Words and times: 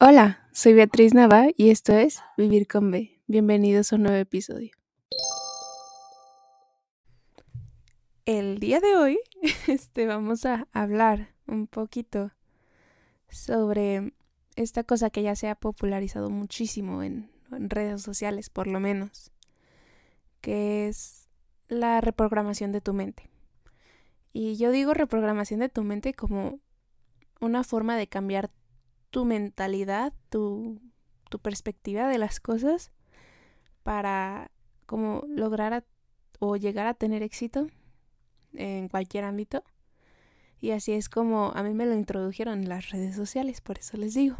Hola, 0.00 0.48
soy 0.52 0.74
Beatriz 0.74 1.12
Nava 1.12 1.48
y 1.56 1.70
esto 1.70 1.92
es 1.92 2.22
Vivir 2.36 2.68
con 2.68 2.92
B. 2.92 3.20
Bienvenidos 3.26 3.92
a 3.92 3.96
un 3.96 4.04
nuevo 4.04 4.16
episodio. 4.16 4.70
El 8.24 8.60
día 8.60 8.78
de 8.78 8.94
hoy 8.94 9.18
este, 9.66 10.06
vamos 10.06 10.44
a 10.44 10.68
hablar 10.72 11.34
un 11.48 11.66
poquito 11.66 12.30
sobre 13.28 14.12
esta 14.54 14.84
cosa 14.84 15.10
que 15.10 15.24
ya 15.24 15.34
se 15.34 15.48
ha 15.48 15.56
popularizado 15.56 16.30
muchísimo 16.30 17.02
en, 17.02 17.32
en 17.50 17.68
redes 17.68 18.00
sociales, 18.00 18.50
por 18.50 18.68
lo 18.68 18.78
menos, 18.78 19.32
que 20.40 20.86
es 20.86 21.28
la 21.66 22.00
reprogramación 22.00 22.70
de 22.70 22.80
tu 22.80 22.94
mente. 22.94 23.28
Y 24.32 24.58
yo 24.58 24.70
digo 24.70 24.94
reprogramación 24.94 25.58
de 25.58 25.68
tu 25.68 25.82
mente 25.82 26.14
como 26.14 26.60
una 27.40 27.64
forma 27.64 27.96
de 27.96 28.06
cambiar 28.06 28.52
tu 29.10 29.24
mentalidad, 29.24 30.12
tu, 30.28 30.80
tu 31.28 31.38
perspectiva 31.38 32.08
de 32.08 32.18
las 32.18 32.40
cosas 32.40 32.92
para 33.82 34.50
como 34.86 35.24
lograr 35.28 35.84
o 36.38 36.56
llegar 36.56 36.86
a 36.86 36.94
tener 36.94 37.22
éxito 37.22 37.68
en 38.54 38.88
cualquier 38.88 39.24
ámbito. 39.24 39.62
Y 40.60 40.72
así 40.72 40.92
es 40.92 41.08
como 41.08 41.52
a 41.54 41.62
mí 41.62 41.72
me 41.72 41.86
lo 41.86 41.94
introdujeron 41.94 42.60
en 42.60 42.68
las 42.68 42.90
redes 42.90 43.14
sociales, 43.14 43.60
por 43.60 43.78
eso 43.78 43.96
les 43.96 44.14
digo. 44.14 44.36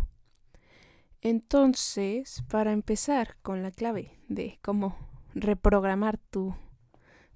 Entonces, 1.21 2.45
para 2.49 2.73
empezar 2.73 3.37
con 3.43 3.63
la 3.63 3.71
clave 3.71 4.13
de 4.29 4.59
cómo 4.63 4.97
reprogramar 5.35 6.19
tu, 6.19 6.55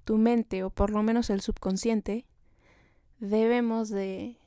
tu 0.03 0.17
mente 0.17 0.63
o 0.63 0.69
por 0.69 0.89
lo 0.89 1.03
menos 1.03 1.29
el 1.29 1.41
subconsciente, 1.41 2.25
debemos 3.19 3.89
de 3.89 4.37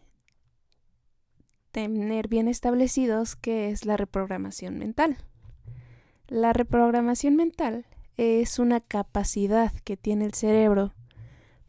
tener 1.76 2.26
bien 2.26 2.48
establecidos 2.48 3.36
qué 3.36 3.68
es 3.68 3.84
la 3.84 3.98
reprogramación 3.98 4.78
mental. 4.78 5.18
La 6.26 6.54
reprogramación 6.54 7.36
mental 7.36 7.84
es 8.16 8.58
una 8.58 8.80
capacidad 8.80 9.70
que 9.84 9.98
tiene 9.98 10.24
el 10.24 10.32
cerebro 10.32 10.94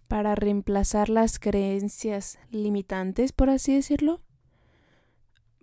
para 0.08 0.34
reemplazar 0.34 1.10
las 1.10 1.40
creencias 1.40 2.40
limitantes, 2.52 3.34
por 3.34 3.50
así 3.50 3.76
decirlo, 3.76 4.22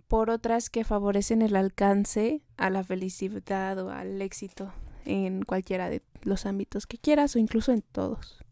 por 0.07 0.29
otras 0.29 0.69
que 0.69 0.83
favorecen 0.83 1.41
el 1.41 1.55
alcance 1.55 2.43
a 2.55 2.69
la 2.69 2.83
felicidad 2.83 3.79
o 3.79 3.89
al 3.89 4.21
éxito 4.21 4.71
en 5.05 5.41
cualquiera 5.41 5.89
de 5.89 6.03
los 6.21 6.45
ámbitos 6.45 6.85
que 6.85 6.99
quieras 6.99 7.35
o 7.35 7.39
incluso 7.39 7.71
en 7.71 7.81
todos 7.81 8.45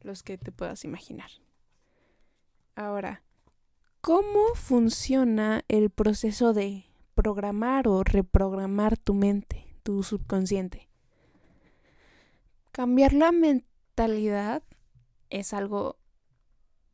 los 0.00 0.22
que 0.22 0.38
te 0.38 0.52
puedas 0.52 0.84
imaginar. 0.84 1.30
Ahora, 2.76 3.24
¿cómo 4.08 4.54
funciona 4.54 5.66
el 5.68 5.90
proceso 5.90 6.54
de 6.54 6.86
programar 7.14 7.86
o 7.88 8.02
reprogramar 8.04 8.96
tu 8.96 9.12
mente, 9.12 9.66
tu 9.82 10.02
subconsciente? 10.02 10.88
Cambiar 12.72 13.12
la 13.12 13.32
mentalidad 13.32 14.62
es 15.28 15.52
algo 15.52 15.98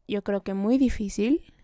yo 0.09 0.25
creo 0.25 0.43
que 0.43 0.55
muy 0.55 0.77
difícil. 0.77 1.55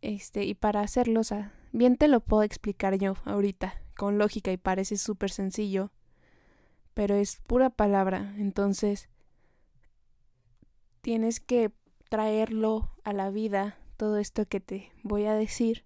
Este, 0.00 0.44
y 0.44 0.54
para 0.54 0.80
hacerlo, 0.80 1.20
o 1.20 1.24
sea, 1.24 1.52
bien 1.72 1.98
te 1.98 2.08
lo 2.08 2.20
puedo 2.20 2.42
explicar 2.42 2.96
yo 2.96 3.16
ahorita, 3.26 3.74
con 3.98 4.16
lógica 4.16 4.50
y 4.50 4.56
parece 4.56 4.96
súper 4.96 5.30
sencillo, 5.30 5.92
pero 6.94 7.16
es 7.16 7.36
pura 7.46 7.68
palabra, 7.68 8.34
entonces 8.38 9.10
tienes 11.02 11.38
que 11.38 11.70
traerlo 12.08 12.92
a 13.04 13.12
la 13.12 13.28
vida, 13.28 13.76
todo 14.00 14.16
esto 14.16 14.46
que 14.46 14.60
te 14.60 14.90
voy 15.02 15.26
a 15.26 15.34
decir, 15.34 15.84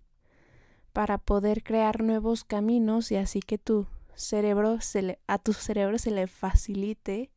para 0.93 1.19
poder 1.19 1.65
crear 1.65 2.01
nuevos 2.01 2.45
caminos 2.45 3.11
y 3.11 3.17
así 3.17 3.41
que 3.41 3.59
tu 3.59 3.89
cerebro 4.15 4.81
se 4.81 5.03
le, 5.03 5.19
a 5.27 5.39
tu 5.39 5.53
cerebro 5.53 5.99
se 5.99 6.13
le 6.13 6.29
facilite 6.29 7.33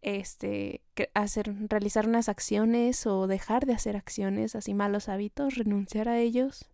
este, 0.00 0.80
hacer, 1.12 1.54
realizar 1.68 2.08
unas 2.08 2.30
acciones 2.30 3.06
o 3.06 3.26
dejar 3.26 3.66
de 3.66 3.74
hacer 3.74 3.94
acciones, 3.94 4.56
así 4.56 4.72
malos 4.72 5.10
hábitos, 5.10 5.56
renunciar 5.56 6.08
a 6.08 6.18
ellos, 6.18 6.70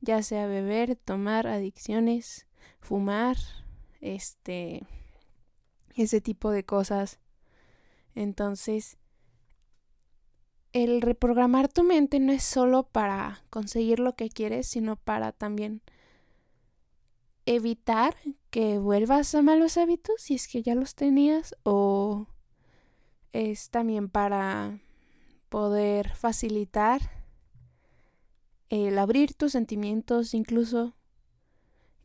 ya 0.00 0.24
sea 0.24 0.48
beber, 0.48 0.96
tomar, 0.96 1.46
adicciones, 1.46 2.48
fumar, 2.80 3.36
este, 4.00 4.82
ese 5.94 6.20
tipo 6.20 6.50
de 6.50 6.64
cosas. 6.64 7.20
Entonces, 8.16 8.98
el 10.72 11.00
reprogramar 11.02 11.68
tu 11.68 11.82
mente 11.82 12.20
no 12.20 12.32
es 12.32 12.42
solo 12.42 12.84
para 12.84 13.42
conseguir 13.50 13.98
lo 13.98 14.14
que 14.14 14.28
quieres, 14.28 14.68
sino 14.68 14.96
para 14.96 15.32
también 15.32 15.82
evitar 17.46 18.14
que 18.50 18.78
vuelvas 18.78 19.34
a 19.34 19.42
malos 19.42 19.76
hábitos 19.76 20.14
si 20.18 20.34
es 20.34 20.46
que 20.46 20.62
ya 20.62 20.74
los 20.74 20.94
tenías 20.94 21.54
o 21.64 22.26
es 23.32 23.70
también 23.70 24.08
para 24.08 24.78
poder 25.48 26.14
facilitar 26.14 27.00
el 28.68 28.98
abrir 28.98 29.34
tus 29.34 29.52
sentimientos 29.52 30.34
incluso 30.34 30.94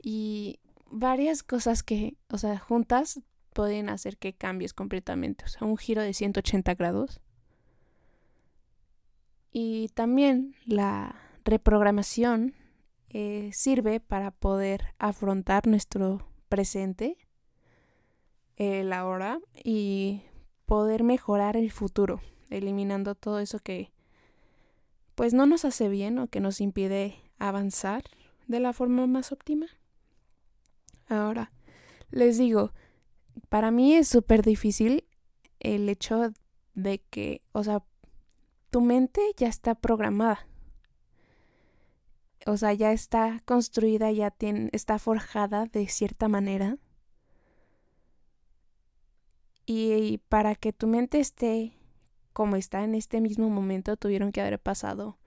y 0.01 0.59
varias 0.89 1.43
cosas 1.43 1.83
que, 1.83 2.17
o 2.29 2.37
sea, 2.37 2.57
juntas 2.57 3.21
pueden 3.53 3.89
hacer 3.89 4.17
que 4.17 4.33
cambies 4.33 4.73
completamente, 4.73 5.45
o 5.45 5.47
sea, 5.47 5.67
un 5.67 5.77
giro 5.77 6.01
de 6.01 6.13
180 6.13 6.73
grados. 6.75 7.21
Y 9.57 9.87
también 9.93 10.53
la 10.65 11.15
reprogramación 11.45 12.55
eh, 13.07 13.51
sirve 13.53 14.01
para 14.01 14.31
poder 14.31 14.93
afrontar 14.99 15.65
nuestro 15.65 16.27
presente, 16.49 17.15
el 18.57 18.91
ahora, 18.91 19.39
y 19.63 20.23
poder 20.65 21.05
mejorar 21.05 21.55
el 21.55 21.71
futuro, 21.71 22.19
eliminando 22.49 23.15
todo 23.15 23.39
eso 23.39 23.59
que 23.59 23.93
pues 25.15 25.33
no 25.33 25.45
nos 25.45 25.63
hace 25.63 25.87
bien 25.87 26.19
o 26.19 26.27
que 26.27 26.41
nos 26.41 26.59
impide 26.59 27.15
avanzar 27.39 28.03
de 28.47 28.59
la 28.59 28.73
forma 28.73 29.07
más 29.07 29.31
óptima. 29.31 29.67
Ahora, 31.07 31.53
les 32.11 32.37
digo, 32.37 32.73
para 33.47 33.71
mí 33.71 33.93
es 33.95 34.09
súper 34.09 34.43
difícil 34.43 35.05
el 35.61 35.87
hecho 35.87 36.33
de 36.73 36.99
que, 37.09 37.41
o 37.53 37.63
sea, 37.63 37.85
tu 38.75 38.81
mente 38.81 39.21
ya 39.37 39.47
está 39.47 39.73
programada. 39.73 40.49
O 42.45 42.57
sea, 42.57 42.73
ya 42.73 42.91
está 42.91 43.41
construida, 43.45 44.11
ya 44.11 44.35
está 44.73 44.99
forjada 44.99 45.65
de 45.67 45.87
cierta 45.87 46.27
manera 46.27 46.77
y 49.65 50.17
para 50.27 50.55
que 50.55 50.73
tu 50.73 50.87
mente 50.87 51.21
esté 51.21 51.77
como 52.33 52.57
está 52.57 52.83
en 52.83 52.95
este 52.95 53.21
mismo 53.21 53.49
momento, 53.49 53.95
tuvieron 53.95 54.33
que 54.33 54.41
haber 54.41 54.59
pasado 54.59 55.17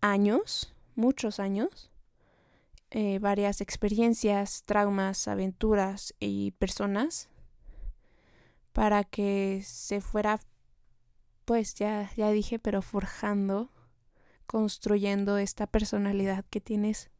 años, 0.00 0.74
muchos 0.94 1.40
años, 1.40 1.90
eh, 2.90 3.18
varias 3.18 3.60
experiencias, 3.60 4.62
traumas, 4.62 5.28
aventuras 5.28 6.14
y 6.20 6.52
personas 6.52 7.28
para 8.72 9.04
que 9.04 9.60
se 9.62 10.00
fuera, 10.00 10.40
pues 11.44 11.74
ya, 11.74 12.10
ya 12.16 12.30
dije, 12.30 12.58
pero 12.58 12.82
forjando, 12.82 13.70
construyendo 14.46 15.38
esta 15.38 15.66
personalidad 15.66 16.44
que 16.50 16.60
tienes 16.60 17.10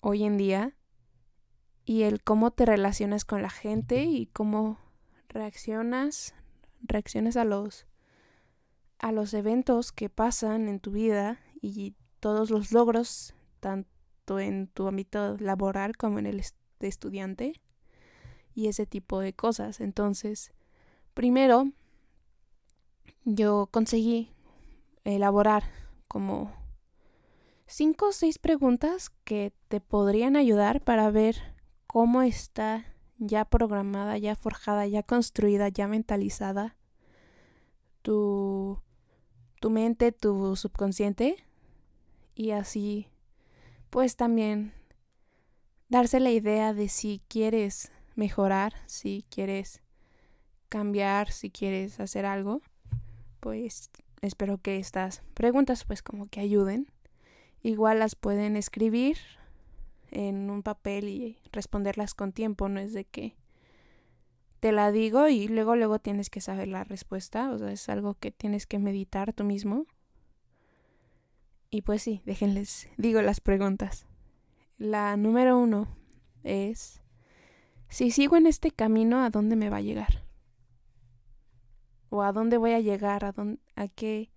hoy 0.00 0.24
en 0.24 0.36
día 0.36 0.76
y 1.84 2.02
el 2.02 2.22
cómo 2.22 2.50
te 2.50 2.66
relacionas 2.66 3.24
con 3.24 3.42
la 3.42 3.50
gente 3.50 4.04
y 4.04 4.26
cómo 4.26 4.78
reaccionas, 5.28 6.34
reacciones 6.82 7.36
a 7.36 7.44
los 7.44 7.86
a 8.98 9.10
los 9.10 9.34
eventos 9.34 9.90
que 9.90 10.08
pasan 10.08 10.68
en 10.68 10.78
tu 10.78 10.92
vida 10.92 11.40
y 11.60 11.96
todos 12.20 12.50
los 12.50 12.70
logros, 12.70 13.34
tanto 13.58 14.38
en 14.38 14.68
tu 14.68 14.86
ámbito 14.86 15.36
laboral 15.38 15.96
como 15.96 16.20
en 16.20 16.26
el 16.26 16.40
de 16.78 16.86
estudiante 16.88 17.60
y 18.54 18.68
ese 18.68 18.86
tipo 18.86 19.18
de 19.18 19.32
cosas. 19.32 19.80
Entonces, 19.80 20.52
primero 21.14 21.72
yo 23.24 23.68
conseguí 23.70 24.30
elaborar 25.04 25.64
como 26.08 26.52
cinco 27.66 28.08
o 28.08 28.12
seis 28.12 28.38
preguntas 28.38 29.10
que 29.24 29.52
te 29.68 29.80
podrían 29.80 30.36
ayudar 30.36 30.82
para 30.82 31.10
ver 31.10 31.36
cómo 31.86 32.22
está 32.22 32.84
ya 33.18 33.44
programada, 33.44 34.18
ya 34.18 34.34
forjada, 34.34 34.86
ya 34.86 35.02
construida, 35.02 35.68
ya 35.68 35.86
mentalizada, 35.86 36.76
tu, 38.02 38.80
tu 39.60 39.70
mente, 39.70 40.12
tu 40.12 40.56
subconsciente, 40.56 41.36
y 42.34 42.50
así, 42.50 43.08
pues 43.90 44.16
también 44.16 44.72
darse 45.88 46.18
la 46.18 46.30
idea 46.30 46.74
de 46.74 46.88
si 46.88 47.22
quieres 47.28 47.92
mejorar, 48.16 48.74
si 48.86 49.24
quieres 49.30 49.82
cambiar, 50.68 51.30
si 51.30 51.50
quieres 51.50 52.00
hacer 52.00 52.24
algo, 52.24 52.62
pues 53.42 53.90
espero 54.22 54.56
que 54.56 54.78
estas 54.78 55.22
preguntas 55.34 55.84
pues 55.84 56.02
como 56.02 56.26
que 56.28 56.40
ayuden 56.40 56.86
Igual 57.62 58.00
las 58.00 58.16
pueden 58.16 58.56
escribir 58.56 59.18
en 60.10 60.50
un 60.50 60.62
papel 60.62 61.08
y 61.08 61.38
responderlas 61.52 62.12
con 62.12 62.32
tiempo, 62.32 62.68
no 62.68 62.80
es 62.80 62.92
de 62.92 63.04
que 63.04 63.36
te 64.58 64.72
la 64.72 64.90
digo 64.90 65.28
y 65.28 65.46
luego 65.46 65.76
luego 65.76 66.00
tienes 66.00 66.28
que 66.28 66.40
saber 66.40 66.68
la 66.68 66.82
respuesta, 66.84 67.50
o 67.50 67.58
sea, 67.58 67.70
es 67.70 67.88
algo 67.88 68.14
que 68.14 68.32
tienes 68.32 68.66
que 68.66 68.78
meditar 68.78 69.32
tú 69.32 69.44
mismo. 69.44 69.86
Y 71.70 71.82
pues 71.82 72.02
sí, 72.02 72.20
déjenles, 72.26 72.88
digo 72.96 73.22
las 73.22 73.40
preguntas. 73.40 74.06
La 74.76 75.16
número 75.16 75.56
uno 75.56 75.86
es, 76.42 77.00
si 77.88 78.10
sigo 78.10 78.36
en 78.36 78.46
este 78.46 78.72
camino, 78.72 79.22
¿a 79.22 79.30
dónde 79.30 79.54
me 79.54 79.70
va 79.70 79.78
a 79.78 79.82
llegar? 79.82 80.24
¿O 82.12 82.22
a 82.22 82.30
dónde 82.32 82.58
voy 82.58 82.72
a 82.72 82.80
llegar? 82.80 83.24
¿A, 83.24 83.32
dónde, 83.32 83.58
a 83.74 83.88
qué, 83.88 84.28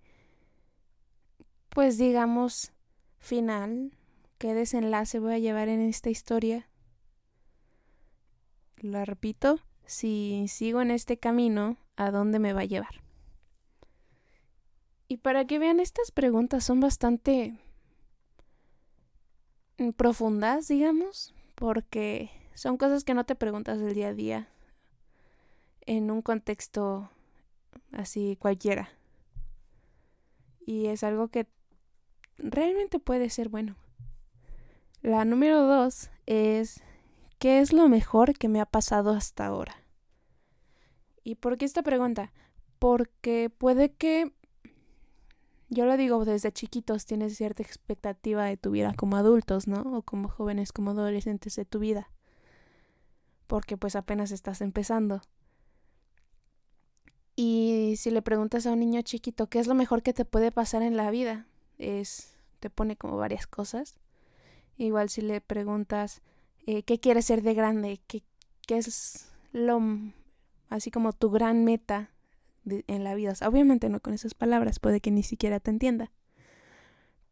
pues 1.68 1.98
digamos, 1.98 2.72
final 3.18 3.92
qué 4.38 4.54
desenlace 4.54 5.18
voy 5.18 5.34
a 5.34 5.38
llevar 5.38 5.68
en 5.68 5.80
esta 5.80 6.08
historia. 6.08 6.70
Lo 8.78 9.04
repito, 9.04 9.60
si 9.84 10.46
sigo 10.48 10.80
en 10.80 10.90
este 10.90 11.18
camino, 11.18 11.76
¿a 11.96 12.10
dónde 12.10 12.38
me 12.38 12.54
va 12.54 12.62
a 12.62 12.64
llevar? 12.64 13.02
Y 15.06 15.18
para 15.18 15.46
que 15.46 15.58
vean, 15.58 15.78
estas 15.78 16.12
preguntas 16.12 16.64
son 16.64 16.80
bastante 16.80 17.58
profundas, 19.98 20.66
digamos, 20.68 21.34
porque 21.54 22.30
son 22.54 22.78
cosas 22.78 23.04
que 23.04 23.12
no 23.12 23.24
te 23.24 23.34
preguntas 23.34 23.80
del 23.80 23.92
día 23.92 24.08
a 24.08 24.14
día 24.14 24.48
en 25.82 26.10
un 26.10 26.22
contexto 26.22 27.10
así 27.92 28.36
cualquiera. 28.36 28.90
Y 30.64 30.86
es 30.86 31.04
algo 31.04 31.28
que 31.28 31.46
realmente 32.38 32.98
puede 32.98 33.30
ser 33.30 33.48
bueno. 33.48 33.76
La 35.02 35.24
número 35.24 35.62
dos 35.62 36.10
es, 36.26 36.82
¿qué 37.38 37.60
es 37.60 37.72
lo 37.72 37.88
mejor 37.88 38.36
que 38.36 38.48
me 38.48 38.60
ha 38.60 38.66
pasado 38.66 39.12
hasta 39.12 39.46
ahora? 39.46 39.76
¿Y 41.22 41.36
por 41.36 41.58
qué 41.58 41.64
esta 41.64 41.82
pregunta? 41.82 42.32
Porque 42.78 43.50
puede 43.50 43.92
que, 43.92 44.32
yo 45.68 45.86
lo 45.86 45.96
digo 45.96 46.24
desde 46.24 46.52
chiquitos, 46.52 47.06
tienes 47.06 47.36
cierta 47.36 47.62
expectativa 47.62 48.44
de 48.44 48.56
tu 48.56 48.70
vida 48.70 48.94
como 48.94 49.16
adultos, 49.16 49.66
¿no? 49.66 49.82
O 49.96 50.02
como 50.02 50.28
jóvenes, 50.28 50.72
como 50.72 50.90
adolescentes 50.90 51.56
de 51.56 51.64
tu 51.64 51.78
vida. 51.78 52.10
Porque 53.46 53.76
pues 53.76 53.96
apenas 53.96 54.32
estás 54.32 54.60
empezando. 54.60 55.22
Y 57.36 57.94
si 57.98 58.10
le 58.10 58.22
preguntas 58.22 58.66
a 58.66 58.72
un 58.72 58.80
niño 58.80 59.02
chiquito, 59.02 59.48
¿qué 59.48 59.58
es 59.58 59.66
lo 59.66 59.74
mejor 59.74 60.02
que 60.02 60.14
te 60.14 60.24
puede 60.24 60.50
pasar 60.50 60.82
en 60.82 60.96
la 60.96 61.10
vida? 61.10 61.46
Es, 61.78 62.34
te 62.60 62.70
pone 62.70 62.96
como 62.96 63.18
varias 63.18 63.46
cosas. 63.46 63.98
Igual 64.78 65.10
si 65.10 65.20
le 65.20 65.42
preguntas 65.42 66.22
eh, 66.66 66.82
qué 66.82 66.98
quieres 66.98 67.26
ser 67.26 67.42
de 67.42 67.52
grande, 67.52 68.00
qué, 68.06 68.22
qué 68.66 68.78
es 68.78 69.28
lo 69.52 69.80
así 70.68 70.90
como 70.90 71.12
tu 71.12 71.30
gran 71.30 71.64
meta 71.64 72.10
en 72.64 73.04
la 73.04 73.14
vida. 73.14 73.34
obviamente 73.46 73.88
no 73.88 74.00
con 74.00 74.12
esas 74.12 74.34
palabras, 74.34 74.80
puede 74.80 75.00
que 75.00 75.10
ni 75.10 75.22
siquiera 75.22 75.60
te 75.60 75.70
entienda. 75.70 76.10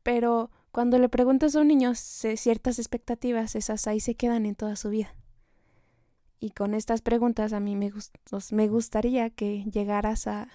Pero 0.03 0.51
cuando 0.71 0.99
le 0.99 1.09
preguntas 1.09 1.57
a 1.57 1.61
un 1.61 1.69
niño 1.69 1.95
ciertas 1.95 2.79
expectativas, 2.79 3.57
esas 3.57 3.87
ahí 3.87 4.01
se 4.01 4.15
quedan 4.15 4.47
en 4.47 4.55
toda 4.55 4.77
su 4.77 4.91
vida. 4.91 5.15
Y 6.41 6.51
con 6.51 6.75
estas 6.75 7.01
preguntas 7.01 7.53
a 7.53 7.61
mí 7.61 7.77
me, 7.77 7.93
me 8.51 8.69
gustaría 8.69 9.31
que 9.31 9.65
llegaras 9.65 10.27
a, 10.27 10.49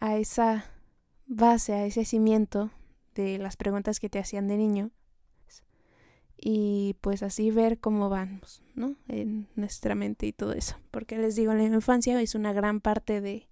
a 0.00 0.16
esa 0.16 0.64
base, 1.26 1.74
a 1.74 1.86
ese 1.86 2.04
cimiento 2.04 2.70
de 3.14 3.38
las 3.38 3.56
preguntas 3.56 4.00
que 4.00 4.08
te 4.08 4.18
hacían 4.18 4.48
de 4.48 4.56
niño 4.56 4.90
y 6.44 6.96
pues 7.00 7.22
así 7.22 7.52
ver 7.52 7.78
cómo 7.78 8.08
vamos, 8.08 8.62
¿no? 8.74 8.96
En 9.06 9.46
nuestra 9.54 9.94
mente 9.94 10.26
y 10.26 10.32
todo 10.32 10.52
eso. 10.54 10.76
Porque 10.90 11.16
les 11.16 11.36
digo, 11.36 11.54
la 11.54 11.62
infancia 11.62 12.20
es 12.20 12.34
una 12.34 12.52
gran 12.52 12.80
parte 12.80 13.20
de, 13.20 13.48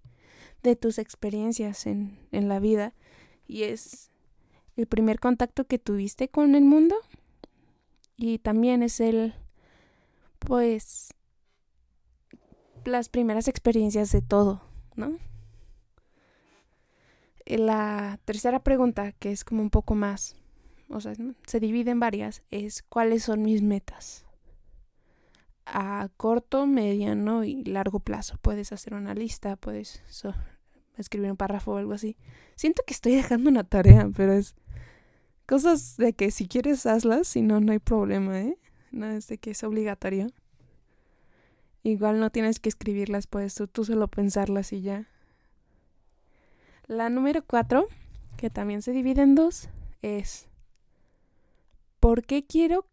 de 0.65 0.75
tus 0.75 0.99
experiencias 0.99 1.87
en, 1.87 2.19
en 2.32 2.49
la 2.49 2.59
vida 2.59 2.93
y 3.47 3.62
es 3.62 4.11
el 4.77 4.88
primer 4.88 5.21
contacto 5.21 5.67
que 5.67 5.79
tuviste 5.79 6.29
con 6.29 6.56
el 6.56 6.65
mundo 6.65 6.97
y 8.17 8.38
también 8.38 8.82
es 8.82 8.99
el, 8.99 9.35
pues, 10.40 11.14
las 12.84 13.08
primeras 13.08 13.48
experiencias 13.48 14.10
de 14.12 14.22
todo, 14.22 14.62
¿no? 14.96 15.16
La 17.46 18.19
tercera 18.25 18.62
pregunta, 18.62 19.12
que 19.12 19.31
es 19.32 19.44
como 19.44 19.62
un 19.62 19.70
poco 19.70 19.94
más 19.94 20.40
o 20.90 21.00
sea, 21.00 21.12
se 21.46 21.60
divide 21.60 21.92
en 21.92 22.00
varias, 22.00 22.42
es 22.50 22.82
cuáles 22.82 23.22
son 23.22 23.42
mis 23.42 23.62
metas. 23.62 24.26
A 25.64 26.08
corto, 26.16 26.66
mediano 26.66 27.44
y 27.44 27.62
largo 27.64 28.00
plazo. 28.00 28.38
Puedes 28.43 28.72
hacer 28.72 28.94
una 28.94 29.14
lista, 29.14 29.54
puedes 29.54 30.02
escribir 30.96 31.31
un 31.31 31.36
párrafo 31.36 31.72
o 31.72 31.76
algo 31.76 31.93
así. 31.93 32.16
Siento 32.56 32.82
que 32.84 32.93
estoy 32.93 33.14
dejando 33.14 33.50
una 33.50 33.62
tarea, 33.62 34.10
pero 34.16 34.32
es 34.32 34.56
cosas 35.46 35.96
de 35.96 36.12
que 36.12 36.32
si 36.32 36.48
quieres 36.48 36.86
hazlas, 36.86 37.28
si 37.28 37.40
no, 37.40 37.60
no 37.60 37.70
hay 37.70 37.78
problema, 37.78 38.40
¿eh? 38.40 38.58
No 38.90 39.06
es 39.06 39.28
de 39.28 39.38
que 39.38 39.52
es 39.52 39.62
obligatorio. 39.62 40.28
Igual 41.82 42.20
no 42.20 42.31
tienes 42.31 42.60
que 42.60 42.69
escribirlas, 42.69 43.26
puedes 43.26 43.54
tú, 43.54 43.66
tú 43.66 43.84
solo 43.84 44.08
pensarlas 44.08 44.72
y 44.72 44.82
ya. 44.82 45.08
La 46.87 47.08
número 47.08 47.44
cuatro, 47.44 47.87
que 48.37 48.50
también 48.50 48.82
se 48.82 48.92
divide 48.92 49.22
en 49.22 49.34
dos, 49.34 49.69
es 50.02 50.48
¿por 52.00 52.25
qué 52.25 52.44
quiero 52.44 52.87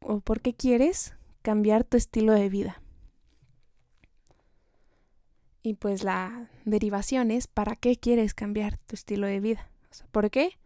o 0.00 0.20
por 0.20 0.40
qué 0.40 0.54
quieres 0.54 1.14
cambiar 1.42 1.84
tu 1.84 1.96
estilo 1.96 2.32
de 2.32 2.48
vida? 2.48 2.82
Y 5.62 5.74
pues 5.74 6.04
la 6.04 6.48
derivación 6.64 7.30
es 7.30 7.46
¿para 7.46 7.76
qué 7.76 7.96
quieres 7.96 8.32
cambiar 8.32 8.78
tu 8.78 8.94
estilo 8.94 9.26
de 9.26 9.40
vida? 9.40 9.70
¿Por 10.12 10.30
qué? 10.30 10.58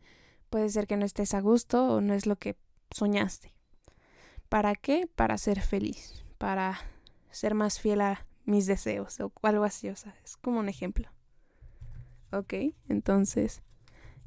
Puede 0.50 0.68
ser 0.68 0.86
que 0.86 0.96
no 0.96 1.04
estés 1.04 1.34
a 1.34 1.40
gusto 1.40 1.96
o 1.96 2.00
no 2.00 2.14
es 2.14 2.26
lo 2.26 2.36
que 2.36 2.56
soñaste. 2.92 3.52
¿Para 4.54 4.76
qué? 4.76 5.08
Para 5.12 5.36
ser 5.36 5.60
feliz, 5.60 6.24
para 6.38 6.78
ser 7.32 7.56
más 7.56 7.80
fiel 7.80 8.00
a 8.02 8.24
mis 8.44 8.66
deseos 8.66 9.18
o 9.18 9.32
algo 9.42 9.64
así, 9.64 9.88
o 9.88 9.96
sea, 9.96 10.14
es 10.22 10.36
como 10.36 10.60
un 10.60 10.68
ejemplo. 10.68 11.08
Ok, 12.30 12.54
entonces, 12.88 13.62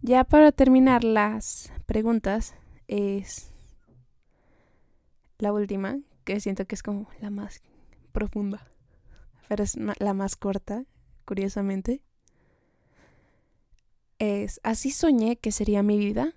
ya 0.02 0.26
para 0.26 0.52
terminar 0.52 1.06
las 1.06 1.72
preguntas, 1.86 2.56
es 2.90 3.54
la 5.38 5.54
última, 5.54 5.98
que 6.26 6.42
siento 6.42 6.68
que 6.68 6.76
es 6.76 6.84
como 6.84 7.08
la 7.22 7.30
más 7.30 7.62
profunda, 8.12 8.70
pero 9.48 9.64
es 9.64 9.78
la 9.78 10.14
más 10.14 10.36
corta, 10.36 10.84
curiosamente. 11.24 12.04
Es, 14.20 14.60
así 14.64 14.92
soñé 14.92 15.38
que 15.38 15.54
sería 15.54 15.84
mi 15.84 15.98
vida. 15.98 16.34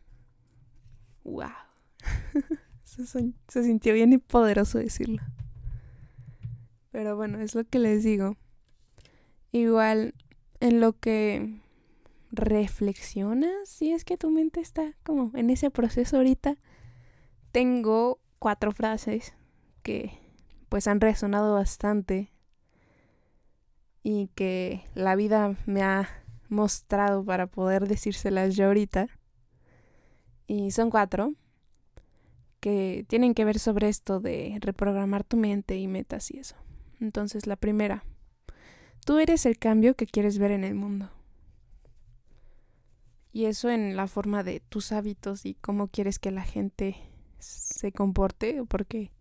¡Wow! 1.25 1.51
se, 2.91 3.33
se 3.49 3.63
sintió 3.63 3.95
bien 3.95 4.13
y 4.13 4.19
poderoso 4.19 4.79
decirlo. 4.79 5.23
Pero 6.91 7.17
bueno, 7.17 7.41
es 7.41 7.55
lo 7.55 7.65
que 7.65 7.79
les 7.79 8.03
digo. 8.03 8.37
Igual 9.53 10.15
en 10.61 10.81
lo 10.81 10.99
que 10.99 11.61
reflexionas, 12.33 13.69
si 13.69 13.93
es 13.93 14.05
que 14.05 14.17
tu 14.17 14.31
mente 14.31 14.61
está 14.61 14.95
como 15.05 15.31
en 15.35 15.51
ese 15.51 15.71
proceso 15.71 16.17
ahorita, 16.17 16.57
tengo 17.53 18.21
cuatro 18.39 18.73
frases 18.73 19.35
que 19.83 20.19
pues 20.69 20.87
han 20.87 21.01
resonado 21.01 21.55
bastante 21.55 22.31
y 24.03 24.29
que 24.35 24.85
la 24.95 25.17
vida 25.17 25.57
me 25.67 25.83
ha 25.83 26.09
mostrado 26.49 27.25
para 27.25 27.47
poder 27.47 27.87
decírselas 27.87 28.57
yo 28.57 28.67
ahorita. 28.67 29.09
Y 30.47 30.73
son 30.73 30.91
cuatro 30.91 31.35
que 32.61 33.05
tienen 33.09 33.35
que 33.35 33.45
ver 33.45 33.59
sobre 33.59 33.89
esto 33.89 34.21
de 34.21 34.57
reprogramar 34.61 35.25
tu 35.25 35.37
mente 35.37 35.77
y 35.77 35.89
metas 35.89 36.31
y 36.31 36.39
eso. 36.39 36.57
Entonces 37.01 37.47
la 37.47 37.57
primera, 37.57 38.05
tú 39.05 39.19
eres 39.19 39.47
el 39.47 39.59
cambio 39.59 39.95
que 39.95 40.07
quieres 40.07 40.39
ver 40.39 40.51
en 40.51 40.65
el 40.65 40.75
mundo. 40.75 41.11
Y 43.33 43.47
eso 43.47 43.71
en 43.71 43.97
la 43.97 44.07
forma 44.07 44.43
de 44.43 44.61
tus 44.61 44.93
hábitos 44.93 45.47
y 45.47 45.55
cómo 45.55 45.89
quieres 45.89 46.19
que 46.19 46.31
la 46.31 46.43
gente 46.43 46.97
se 47.39 47.93
comporte, 47.93 48.63
porque 48.69 49.13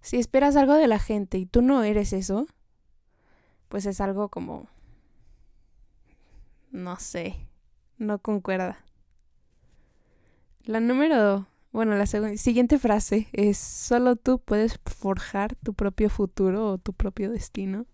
si 0.00 0.18
esperas 0.18 0.56
algo 0.56 0.74
de 0.74 0.86
la 0.86 0.98
gente 0.98 1.38
y 1.38 1.46
tú 1.46 1.62
no 1.62 1.82
eres 1.82 2.12
eso, 2.12 2.46
pues 3.68 3.86
es 3.86 4.00
algo 4.00 4.28
como, 4.28 4.68
no 6.70 6.98
sé, 7.00 7.48
no 7.98 8.18
concuerda. 8.18 8.84
La 10.64 10.80
número, 10.80 11.46
bueno, 11.76 11.94
la 11.94 12.06
siguiente 12.06 12.78
frase 12.78 13.28
es, 13.32 13.58
solo 13.58 14.16
tú 14.16 14.38
puedes 14.38 14.80
forjar 14.84 15.54
tu 15.56 15.74
propio 15.74 16.10
futuro 16.10 16.70
o 16.70 16.78
tu 16.78 16.92
propio 16.92 17.30
destino. 17.30 17.86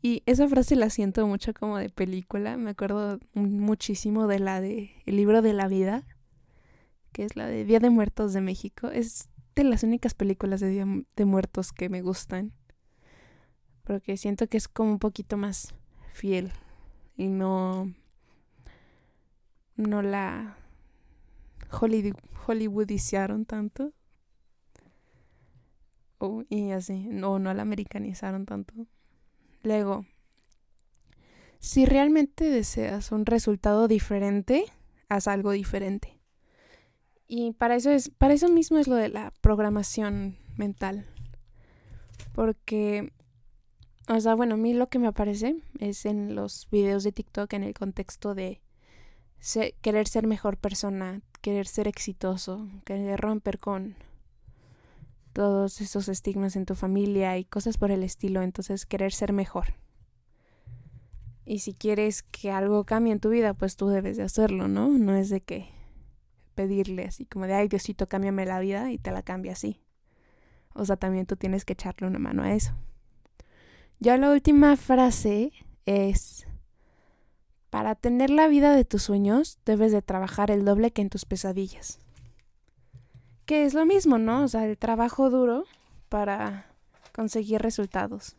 Y 0.00 0.22
esa 0.26 0.46
frase 0.48 0.76
la 0.76 0.90
siento 0.90 1.26
mucho 1.26 1.54
como 1.54 1.78
de 1.78 1.88
película, 1.88 2.56
me 2.56 2.70
acuerdo 2.70 3.18
muchísimo 3.32 4.26
de 4.26 4.38
la 4.38 4.60
de 4.60 4.90
El 5.06 5.16
libro 5.16 5.40
de 5.40 5.54
la 5.54 5.66
vida 5.66 6.04
que 7.14 7.24
es 7.24 7.36
la 7.36 7.46
de 7.46 7.64
Día 7.64 7.78
de 7.78 7.90
Muertos 7.90 8.32
de 8.34 8.40
México. 8.40 8.88
Es 8.88 9.30
de 9.54 9.64
las 9.64 9.84
únicas 9.84 10.14
películas 10.14 10.60
de 10.60 10.68
Día 10.68 10.84
de 11.16 11.24
Muertos 11.24 11.72
que 11.72 11.88
me 11.88 12.02
gustan. 12.02 12.52
Porque 13.84 14.16
siento 14.16 14.48
que 14.48 14.56
es 14.56 14.66
como 14.66 14.90
un 14.90 14.98
poquito 14.98 15.36
más 15.36 15.74
fiel 16.12 16.52
y 17.16 17.28
no 17.28 17.94
no 19.76 20.02
la 20.02 20.58
hollywoodizaron 21.74 23.46
tanto. 23.46 23.92
Y 26.48 26.70
así 26.70 27.06
no 27.08 27.38
no 27.38 27.52
la 27.52 27.62
americanizaron 27.62 28.46
tanto. 28.46 28.86
Luego 29.62 30.06
si 31.58 31.86
realmente 31.86 32.50
deseas 32.50 33.12
un 33.12 33.26
resultado 33.26 33.88
diferente 33.88 34.64
haz 35.08 35.28
algo 35.28 35.50
diferente. 35.52 36.18
Y 37.26 37.52
para 37.52 37.76
eso 37.76 37.90
es 37.90 38.10
para 38.10 38.34
eso 38.34 38.48
mismo 38.48 38.78
es 38.78 38.88
lo 38.88 38.96
de 38.96 39.08
la 39.08 39.32
programación 39.40 40.38
mental. 40.56 41.06
Porque 42.32 43.12
o 44.08 44.20
sea, 44.20 44.34
bueno, 44.34 44.54
a 44.54 44.58
mí 44.58 44.74
lo 44.74 44.88
que 44.88 44.98
me 44.98 45.06
aparece 45.06 45.56
es 45.78 46.04
en 46.04 46.34
los 46.34 46.68
videos 46.70 47.04
de 47.04 47.12
TikTok 47.12 47.52
en 47.54 47.64
el 47.64 47.72
contexto 47.72 48.34
de 48.34 48.60
querer 49.82 50.08
ser 50.08 50.26
mejor 50.26 50.56
persona, 50.56 51.20
querer 51.40 51.66
ser 51.66 51.88
exitoso, 51.88 52.68
querer 52.84 53.20
romper 53.20 53.58
con 53.58 53.96
todos 55.32 55.80
esos 55.80 56.08
estigmas 56.08 56.56
en 56.56 56.64
tu 56.64 56.74
familia 56.74 57.36
y 57.38 57.44
cosas 57.44 57.76
por 57.76 57.90
el 57.90 58.02
estilo, 58.02 58.42
entonces 58.42 58.86
querer 58.86 59.12
ser 59.12 59.32
mejor. 59.32 59.74
Y 61.44 61.58
si 61.58 61.74
quieres 61.74 62.22
que 62.22 62.50
algo 62.50 62.84
cambie 62.84 63.12
en 63.12 63.20
tu 63.20 63.28
vida, 63.28 63.52
pues 63.52 63.76
tú 63.76 63.88
debes 63.88 64.16
de 64.16 64.22
hacerlo, 64.22 64.68
¿no? 64.68 64.88
No 64.88 65.14
es 65.14 65.28
de 65.28 65.42
que 65.42 65.68
pedirle 66.54 67.04
así 67.04 67.26
como 67.26 67.46
de, 67.46 67.54
ay 67.54 67.68
Diosito, 67.68 68.06
cámbiame 68.06 68.46
la 68.46 68.60
vida 68.60 68.90
y 68.92 68.98
te 68.98 69.10
la 69.10 69.22
cambia 69.22 69.52
así. 69.52 69.82
O 70.72 70.84
sea, 70.84 70.96
también 70.96 71.26
tú 71.26 71.36
tienes 71.36 71.64
que 71.64 71.74
echarle 71.74 72.06
una 72.06 72.18
mano 72.18 72.42
a 72.42 72.54
eso. 72.54 72.72
Ya 74.00 74.16
la 74.16 74.30
última 74.30 74.76
frase 74.76 75.52
es, 75.86 76.46
para 77.74 77.96
tener 77.96 78.30
la 78.30 78.46
vida 78.46 78.72
de 78.76 78.84
tus 78.84 79.02
sueños 79.02 79.58
debes 79.66 79.90
de 79.90 80.00
trabajar 80.00 80.52
el 80.52 80.64
doble 80.64 80.92
que 80.92 81.02
en 81.02 81.10
tus 81.10 81.24
pesadillas. 81.24 81.98
Que 83.46 83.64
es 83.64 83.74
lo 83.74 83.84
mismo, 83.84 84.16
¿no? 84.16 84.44
O 84.44 84.46
sea, 84.46 84.64
el 84.64 84.78
trabajo 84.78 85.28
duro 85.28 85.64
para 86.08 86.68
conseguir 87.12 87.60
resultados. 87.60 88.36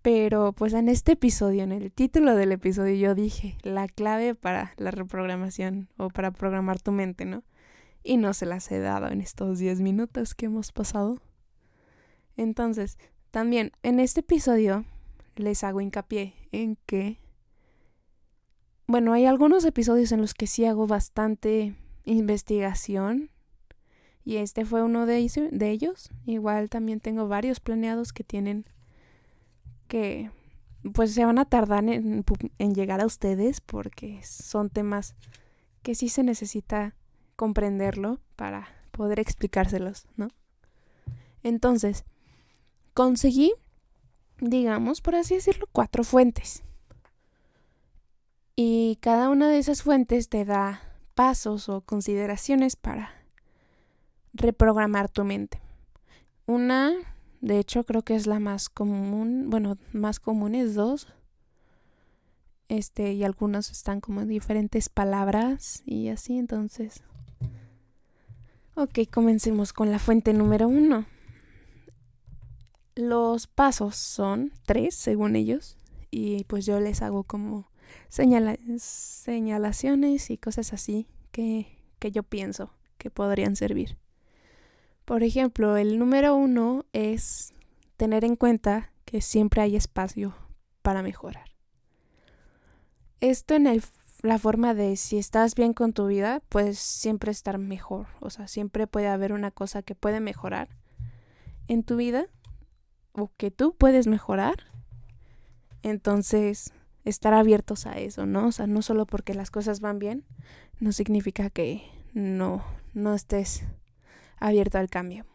Pero 0.00 0.52
pues 0.52 0.72
en 0.72 0.88
este 0.88 1.12
episodio, 1.12 1.64
en 1.64 1.72
el 1.72 1.90
título 1.90 2.36
del 2.36 2.52
episodio, 2.52 2.94
yo 2.94 3.16
dije 3.16 3.58
la 3.64 3.88
clave 3.88 4.36
para 4.36 4.74
la 4.76 4.92
reprogramación 4.92 5.88
o 5.96 6.10
para 6.10 6.30
programar 6.30 6.80
tu 6.80 6.92
mente, 6.92 7.24
¿no? 7.24 7.42
Y 8.04 8.18
no 8.18 8.34
se 8.34 8.46
las 8.46 8.70
he 8.70 8.78
dado 8.78 9.08
en 9.08 9.20
estos 9.20 9.58
10 9.58 9.80
minutos 9.80 10.36
que 10.36 10.46
hemos 10.46 10.70
pasado. 10.70 11.20
Entonces, 12.36 12.98
también 13.32 13.72
en 13.82 13.98
este 13.98 14.20
episodio 14.20 14.84
les 15.38 15.64
hago 15.64 15.80
hincapié 15.80 16.34
en 16.52 16.76
que, 16.86 17.18
bueno, 18.86 19.12
hay 19.12 19.26
algunos 19.26 19.64
episodios 19.64 20.12
en 20.12 20.20
los 20.20 20.34
que 20.34 20.46
sí 20.46 20.64
hago 20.64 20.86
bastante 20.86 21.74
investigación 22.04 23.30
y 24.24 24.36
este 24.36 24.66
fue 24.66 24.82
uno 24.82 25.06
de, 25.06 25.16
ellos. 25.16 26.10
Igual 26.26 26.68
también 26.68 27.00
tengo 27.00 27.28
varios 27.28 27.60
planeados 27.60 28.12
que 28.12 28.24
tienen 28.24 28.66
que, 29.86 30.30
pues 30.92 31.14
se 31.14 31.24
van 31.24 31.38
a 31.38 31.46
tardar 31.46 31.88
en, 31.88 32.24
en 32.58 32.74
llegar 32.74 33.00
a 33.00 33.06
ustedes 33.06 33.62
porque 33.62 34.20
son 34.22 34.68
temas 34.68 35.14
que 35.82 35.94
sí 35.94 36.10
se 36.10 36.22
necesita 36.22 36.94
comprenderlo 37.36 38.20
para 38.36 38.68
poder 38.90 39.18
explicárselos, 39.18 40.06
¿no? 40.16 40.28
Entonces, 41.42 42.04
conseguí, 42.92 43.54
digamos, 44.40 45.00
por 45.00 45.14
así 45.14 45.34
decirlo, 45.34 45.68
cuatro 45.72 46.04
fuentes. 46.04 46.62
Y 48.56 48.98
cada 49.00 49.28
una 49.28 49.48
de 49.48 49.58
esas 49.58 49.82
fuentes 49.82 50.28
te 50.28 50.44
da 50.44 50.82
pasos 51.14 51.68
o 51.68 51.80
consideraciones 51.80 52.76
para 52.76 53.12
reprogramar 54.32 55.08
tu 55.08 55.24
mente. 55.24 55.60
Una, 56.46 56.92
de 57.40 57.58
hecho, 57.58 57.84
creo 57.84 58.02
que 58.02 58.16
es 58.16 58.26
la 58.26 58.40
más 58.40 58.68
común, 58.68 59.50
bueno, 59.50 59.76
más 59.92 60.20
común 60.20 60.54
es 60.54 60.74
dos. 60.74 61.08
Este, 62.68 63.12
y 63.12 63.24
algunos 63.24 63.70
están 63.70 64.00
como 64.00 64.24
diferentes 64.26 64.88
palabras 64.88 65.82
y 65.86 66.08
así, 66.08 66.38
entonces. 66.38 67.02
Ok, 68.74 69.00
comencemos 69.10 69.72
con 69.72 69.90
la 69.90 69.98
fuente 69.98 70.32
número 70.32 70.68
uno. 70.68 71.06
Los 72.98 73.46
pasos 73.46 73.94
son 73.94 74.52
tres, 74.66 74.96
según 74.96 75.36
ellos, 75.36 75.76
y 76.10 76.42
pues 76.46 76.66
yo 76.66 76.80
les 76.80 77.00
hago 77.00 77.22
como 77.22 77.70
señalaciones 78.08 80.30
y 80.30 80.36
cosas 80.36 80.72
así 80.72 81.06
que, 81.30 81.78
que 82.00 82.10
yo 82.10 82.24
pienso 82.24 82.74
que 82.96 83.08
podrían 83.08 83.54
servir. 83.54 83.98
Por 85.04 85.22
ejemplo, 85.22 85.76
el 85.76 86.00
número 86.00 86.34
uno 86.34 86.86
es 86.92 87.54
tener 87.96 88.24
en 88.24 88.34
cuenta 88.34 88.90
que 89.04 89.20
siempre 89.20 89.62
hay 89.62 89.76
espacio 89.76 90.34
para 90.82 91.04
mejorar. 91.04 91.52
Esto 93.20 93.54
en 93.54 93.68
el, 93.68 93.84
la 94.22 94.40
forma 94.40 94.74
de 94.74 94.96
si 94.96 95.18
estás 95.18 95.54
bien 95.54 95.72
con 95.72 95.92
tu 95.92 96.08
vida, 96.08 96.42
puedes 96.48 96.80
siempre 96.80 97.30
estar 97.30 97.58
mejor. 97.58 98.08
O 98.18 98.30
sea, 98.30 98.48
siempre 98.48 98.88
puede 98.88 99.06
haber 99.06 99.32
una 99.32 99.52
cosa 99.52 99.82
que 99.82 99.94
puede 99.94 100.18
mejorar 100.18 100.70
en 101.68 101.84
tu 101.84 101.94
vida 101.94 102.26
que 103.36 103.50
tú 103.50 103.74
puedes 103.74 104.06
mejorar, 104.06 104.64
entonces 105.82 106.72
estar 107.04 107.34
abiertos 107.34 107.86
a 107.86 107.98
eso, 107.98 108.26
¿no? 108.26 108.48
O 108.48 108.52
sea, 108.52 108.66
no 108.66 108.82
solo 108.82 109.06
porque 109.06 109.34
las 109.34 109.50
cosas 109.50 109.80
van 109.80 109.98
bien, 109.98 110.24
no 110.80 110.92
significa 110.92 111.50
que 111.50 111.82
no, 112.14 112.64
no 112.94 113.14
estés 113.14 113.64
abierto 114.38 114.78
al 114.78 114.88
cambio. 114.88 115.26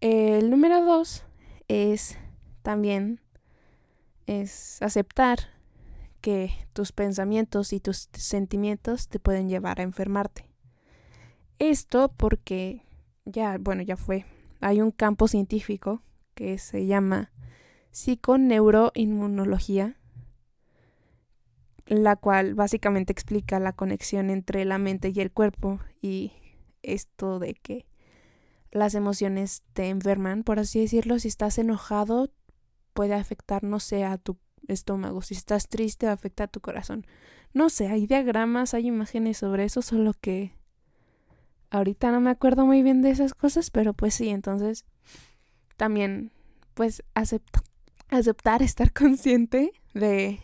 El 0.00 0.50
número 0.50 0.84
dos 0.84 1.24
es 1.68 2.18
también 2.62 3.20
es 4.26 4.80
aceptar 4.82 5.38
que 6.20 6.52
tus 6.72 6.92
pensamientos 6.92 7.72
y 7.72 7.80
tus 7.80 8.08
sentimientos 8.12 9.08
te 9.08 9.18
pueden 9.18 9.48
llevar 9.48 9.80
a 9.80 9.84
enfermarte. 9.84 10.46
Esto 11.58 12.12
porque 12.16 12.82
ya, 13.24 13.58
bueno, 13.60 13.82
ya 13.82 13.96
fue. 13.96 14.24
Hay 14.60 14.80
un 14.80 14.90
campo 14.92 15.28
científico 15.28 16.02
que 16.34 16.58
se 16.58 16.86
llama 16.86 17.32
psiconeuroinmunología, 17.90 19.96
la 21.86 22.16
cual 22.16 22.54
básicamente 22.54 23.12
explica 23.12 23.60
la 23.60 23.72
conexión 23.72 24.30
entre 24.30 24.64
la 24.64 24.78
mente 24.78 25.12
y 25.14 25.20
el 25.20 25.30
cuerpo 25.30 25.80
y 26.00 26.32
esto 26.82 27.38
de 27.38 27.54
que 27.54 27.86
las 28.70 28.94
emociones 28.94 29.62
te 29.74 29.88
enferman, 29.88 30.44
por 30.44 30.58
así 30.58 30.80
decirlo, 30.80 31.18
si 31.18 31.28
estás 31.28 31.58
enojado 31.58 32.30
puede 32.94 33.14
afectar, 33.14 33.62
no 33.62 33.80
sé, 33.80 34.04
a 34.04 34.18
tu 34.18 34.38
estómago, 34.68 35.22
si 35.22 35.34
estás 35.34 35.68
triste 35.68 36.06
afecta 36.06 36.44
a 36.44 36.48
tu 36.48 36.60
corazón. 36.60 37.06
No 37.52 37.68
sé, 37.68 37.88
hay 37.88 38.06
diagramas, 38.06 38.74
hay 38.74 38.86
imágenes 38.86 39.38
sobre 39.38 39.64
eso, 39.64 39.82
solo 39.82 40.14
que 40.18 40.56
ahorita 41.70 42.12
no 42.12 42.20
me 42.20 42.30
acuerdo 42.30 42.64
muy 42.64 42.82
bien 42.82 43.02
de 43.02 43.10
esas 43.10 43.34
cosas, 43.34 43.70
pero 43.70 43.92
pues 43.92 44.14
sí, 44.14 44.28
entonces 44.28 44.86
también 45.76 46.32
pues 46.74 47.02
aceptar, 47.14 48.62
estar 48.62 48.92
consciente 48.94 49.72
de, 49.94 50.40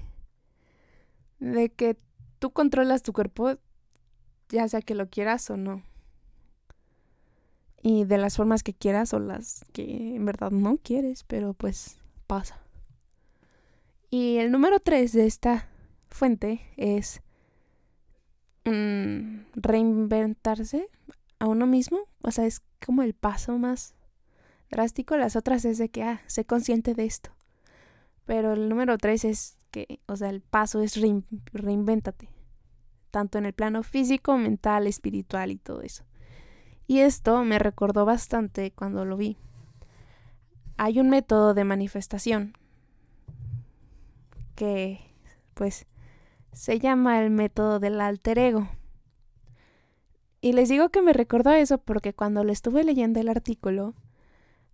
de 1.38 1.70
que 1.70 1.96
tú 2.38 2.50
controlas 2.50 3.02
tu 3.02 3.12
cuerpo, 3.12 3.56
ya 4.48 4.68
sea 4.68 4.82
que 4.82 4.94
lo 4.94 5.08
quieras 5.08 5.48
o 5.50 5.56
no. 5.56 5.82
Y 7.80 8.04
de 8.04 8.18
las 8.18 8.36
formas 8.36 8.62
que 8.62 8.74
quieras 8.74 9.14
o 9.14 9.20
las 9.20 9.64
que 9.72 10.16
en 10.16 10.24
verdad 10.24 10.50
no 10.50 10.78
quieres, 10.78 11.22
pero 11.24 11.54
pues 11.54 11.98
pasa. 12.26 12.60
Y 14.10 14.38
el 14.38 14.50
número 14.50 14.80
tres 14.80 15.12
de 15.12 15.26
esta 15.26 15.68
fuente 16.08 16.62
es 16.76 17.20
mm, 18.64 19.40
reinventarse 19.54 20.88
a 21.38 21.46
uno 21.46 21.66
mismo. 21.66 22.00
O 22.22 22.30
sea, 22.30 22.46
es 22.46 22.62
como 22.84 23.02
el 23.02 23.14
paso 23.14 23.58
más 23.58 23.94
drástico, 24.70 25.16
las 25.16 25.36
otras 25.36 25.64
es 25.64 25.78
de 25.78 25.88
que, 25.88 26.02
ah, 26.02 26.20
sé 26.26 26.44
consciente 26.44 26.94
de 26.94 27.04
esto. 27.04 27.30
Pero 28.24 28.52
el 28.52 28.68
número 28.68 28.98
tres 28.98 29.24
es 29.24 29.56
que, 29.70 30.00
o 30.06 30.16
sea, 30.16 30.30
el 30.30 30.40
paso 30.40 30.82
es 30.82 30.98
reinvéntate, 31.52 32.28
tanto 33.10 33.38
en 33.38 33.46
el 33.46 33.52
plano 33.52 33.82
físico, 33.82 34.36
mental, 34.36 34.86
espiritual 34.86 35.50
y 35.50 35.56
todo 35.56 35.82
eso. 35.82 36.04
Y 36.86 37.00
esto 37.00 37.44
me 37.44 37.58
recordó 37.58 38.04
bastante 38.04 38.70
cuando 38.70 39.04
lo 39.04 39.16
vi. 39.16 39.36
Hay 40.76 41.00
un 41.00 41.10
método 41.10 41.54
de 41.54 41.64
manifestación 41.64 42.54
que, 44.54 45.00
pues, 45.54 45.86
se 46.52 46.80
llama 46.80 47.22
el 47.22 47.30
método 47.30 47.78
del 47.78 48.00
alter 48.00 48.38
ego. 48.38 48.68
Y 50.40 50.52
les 50.52 50.68
digo 50.68 50.88
que 50.88 51.02
me 51.02 51.12
recordó 51.12 51.50
eso 51.52 51.78
porque 51.78 52.14
cuando 52.14 52.42
le 52.44 52.52
estuve 52.52 52.84
leyendo 52.84 53.20
el 53.20 53.28
artículo, 53.28 53.94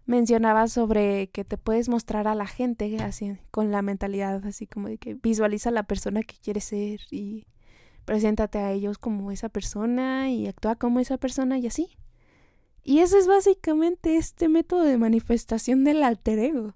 mencionaba 0.07 0.69
sobre 0.69 1.29
que 1.29 1.45
te 1.45 1.57
puedes 1.57 1.89
mostrar 1.89 2.29
a 2.29 2.35
la 2.35 2.47
gente 2.47 2.97
así, 2.99 3.39
con 3.51 3.71
la 3.71 3.83
mentalidad 3.83 4.45
así 4.47 4.67
como 4.67 4.89
de 4.89 4.99
que 4.99 5.15
visualiza 5.15 5.71
a 5.71 5.73
la 5.73 5.85
persona 5.85 6.23
que 6.23 6.37
quieres 6.43 6.65
ser 6.65 7.01
y 7.11 7.47
preséntate 8.05 8.59
a 8.59 8.73
ellos 8.73 8.99
como 8.99 9.31
esa 9.31 9.49
persona 9.49 10.31
y 10.31 10.47
actúa 10.47 10.77
como 10.77 11.01
esa 11.01 11.17
persona 11.17 11.59
y 11.59 11.67
así. 11.67 11.97
Y 12.83 12.99
ese 12.99 13.19
es 13.19 13.27
básicamente 13.27 14.17
este 14.17 14.49
método 14.49 14.83
de 14.83 14.99
manifestación 14.99 15.85
del 15.85 16.03
alter 16.03 16.39
ego. 16.39 16.75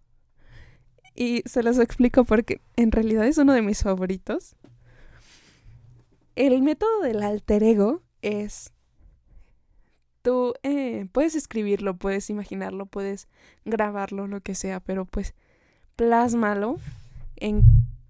Y 1.14 1.42
se 1.44 1.62
los 1.62 1.78
explico 1.78 2.24
porque 2.24 2.62
en 2.76 2.92
realidad 2.92 3.26
es 3.26 3.36
uno 3.36 3.52
de 3.52 3.60
mis 3.60 3.82
favoritos. 3.82 4.56
El 6.34 6.62
método 6.62 7.02
del 7.02 7.22
alter 7.22 7.62
ego 7.62 8.02
es 8.22 8.72
tú 10.22 10.54
eh, 10.62 11.06
puedes 11.12 11.34
escribirlo, 11.34 11.96
puedes 11.96 12.30
imaginarlo, 12.30 12.86
puedes 12.86 13.28
grabarlo, 13.64 14.26
lo 14.26 14.40
que 14.40 14.54
sea, 14.54 14.80
pero 14.80 15.04
pues 15.04 15.34
plásmalo 15.96 16.78
en 17.36 17.62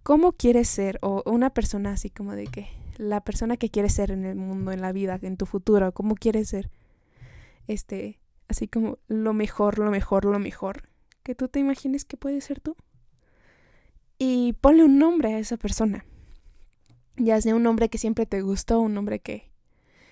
cómo 0.02 0.32
quieres 0.32 0.68
ser 0.68 0.98
o 1.02 1.22
una 1.26 1.50
persona 1.50 1.92
así 1.92 2.10
como 2.10 2.34
de 2.34 2.46
que 2.46 2.68
la 2.96 3.20
persona 3.22 3.56
que 3.56 3.70
quieres 3.70 3.94
ser 3.94 4.10
en 4.10 4.24
el 4.24 4.36
mundo, 4.36 4.72
en 4.72 4.80
la 4.80 4.92
vida, 4.92 5.18
en 5.22 5.36
tu 5.36 5.46
futuro, 5.46 5.92
cómo 5.92 6.14
quieres 6.14 6.48
ser. 6.48 6.70
Este, 7.66 8.18
así 8.48 8.66
como 8.66 8.98
lo 9.06 9.32
mejor, 9.32 9.78
lo 9.78 9.90
mejor, 9.90 10.24
lo 10.24 10.38
mejor 10.38 10.88
que 11.22 11.34
tú 11.34 11.48
te 11.48 11.60
imagines 11.60 12.04
que 12.04 12.16
puede 12.16 12.40
ser 12.40 12.60
tú. 12.60 12.76
Y 14.18 14.54
ponle 14.54 14.84
un 14.84 14.98
nombre 14.98 15.34
a 15.34 15.38
esa 15.38 15.56
persona. 15.56 16.04
Ya 17.16 17.40
sea 17.40 17.54
un 17.54 17.62
nombre 17.62 17.88
que 17.88 17.98
siempre 17.98 18.26
te 18.26 18.40
gustó, 18.40 18.80
un 18.80 18.94
nombre 18.94 19.20
que 19.20 19.47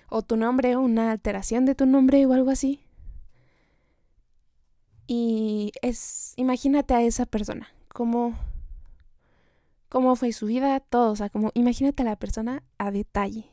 o 0.09 0.21
tu 0.21 0.37
nombre 0.37 0.77
una 0.77 1.11
alteración 1.11 1.65
de 1.65 1.75
tu 1.75 1.85
nombre 1.85 2.25
o 2.25 2.33
algo 2.33 2.51
así. 2.51 2.81
Y 5.07 5.71
es, 5.81 6.33
imagínate 6.35 6.93
a 6.93 7.01
esa 7.01 7.25
persona, 7.25 7.69
cómo, 7.93 8.37
cómo 9.89 10.15
fue 10.15 10.33
su 10.33 10.47
vida, 10.47 10.79
todo, 10.81 11.11
o 11.11 11.15
sea, 11.15 11.29
como 11.29 11.51
imagínate 11.53 12.03
a 12.03 12.05
la 12.05 12.15
persona 12.17 12.63
a 12.77 12.91
detalle. 12.91 13.45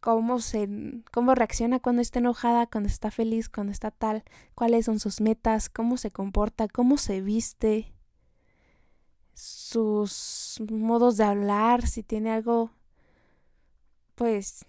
Cómo 0.00 0.40
se 0.40 0.66
cómo 1.12 1.34
reacciona 1.34 1.78
cuando 1.78 2.00
está 2.00 2.20
enojada, 2.20 2.66
cuando 2.66 2.88
está 2.88 3.10
feliz, 3.10 3.50
cuando 3.50 3.72
está 3.72 3.90
tal, 3.90 4.24
cuáles 4.54 4.86
son 4.86 4.98
sus 4.98 5.20
metas, 5.20 5.68
cómo 5.68 5.98
se 5.98 6.10
comporta, 6.10 6.68
cómo 6.68 6.96
se 6.96 7.20
viste, 7.20 7.92
sus 9.34 10.62
modos 10.70 11.16
de 11.16 11.24
hablar, 11.24 11.86
si 11.86 12.02
tiene 12.02 12.30
algo 12.30 12.70
pues 14.14 14.66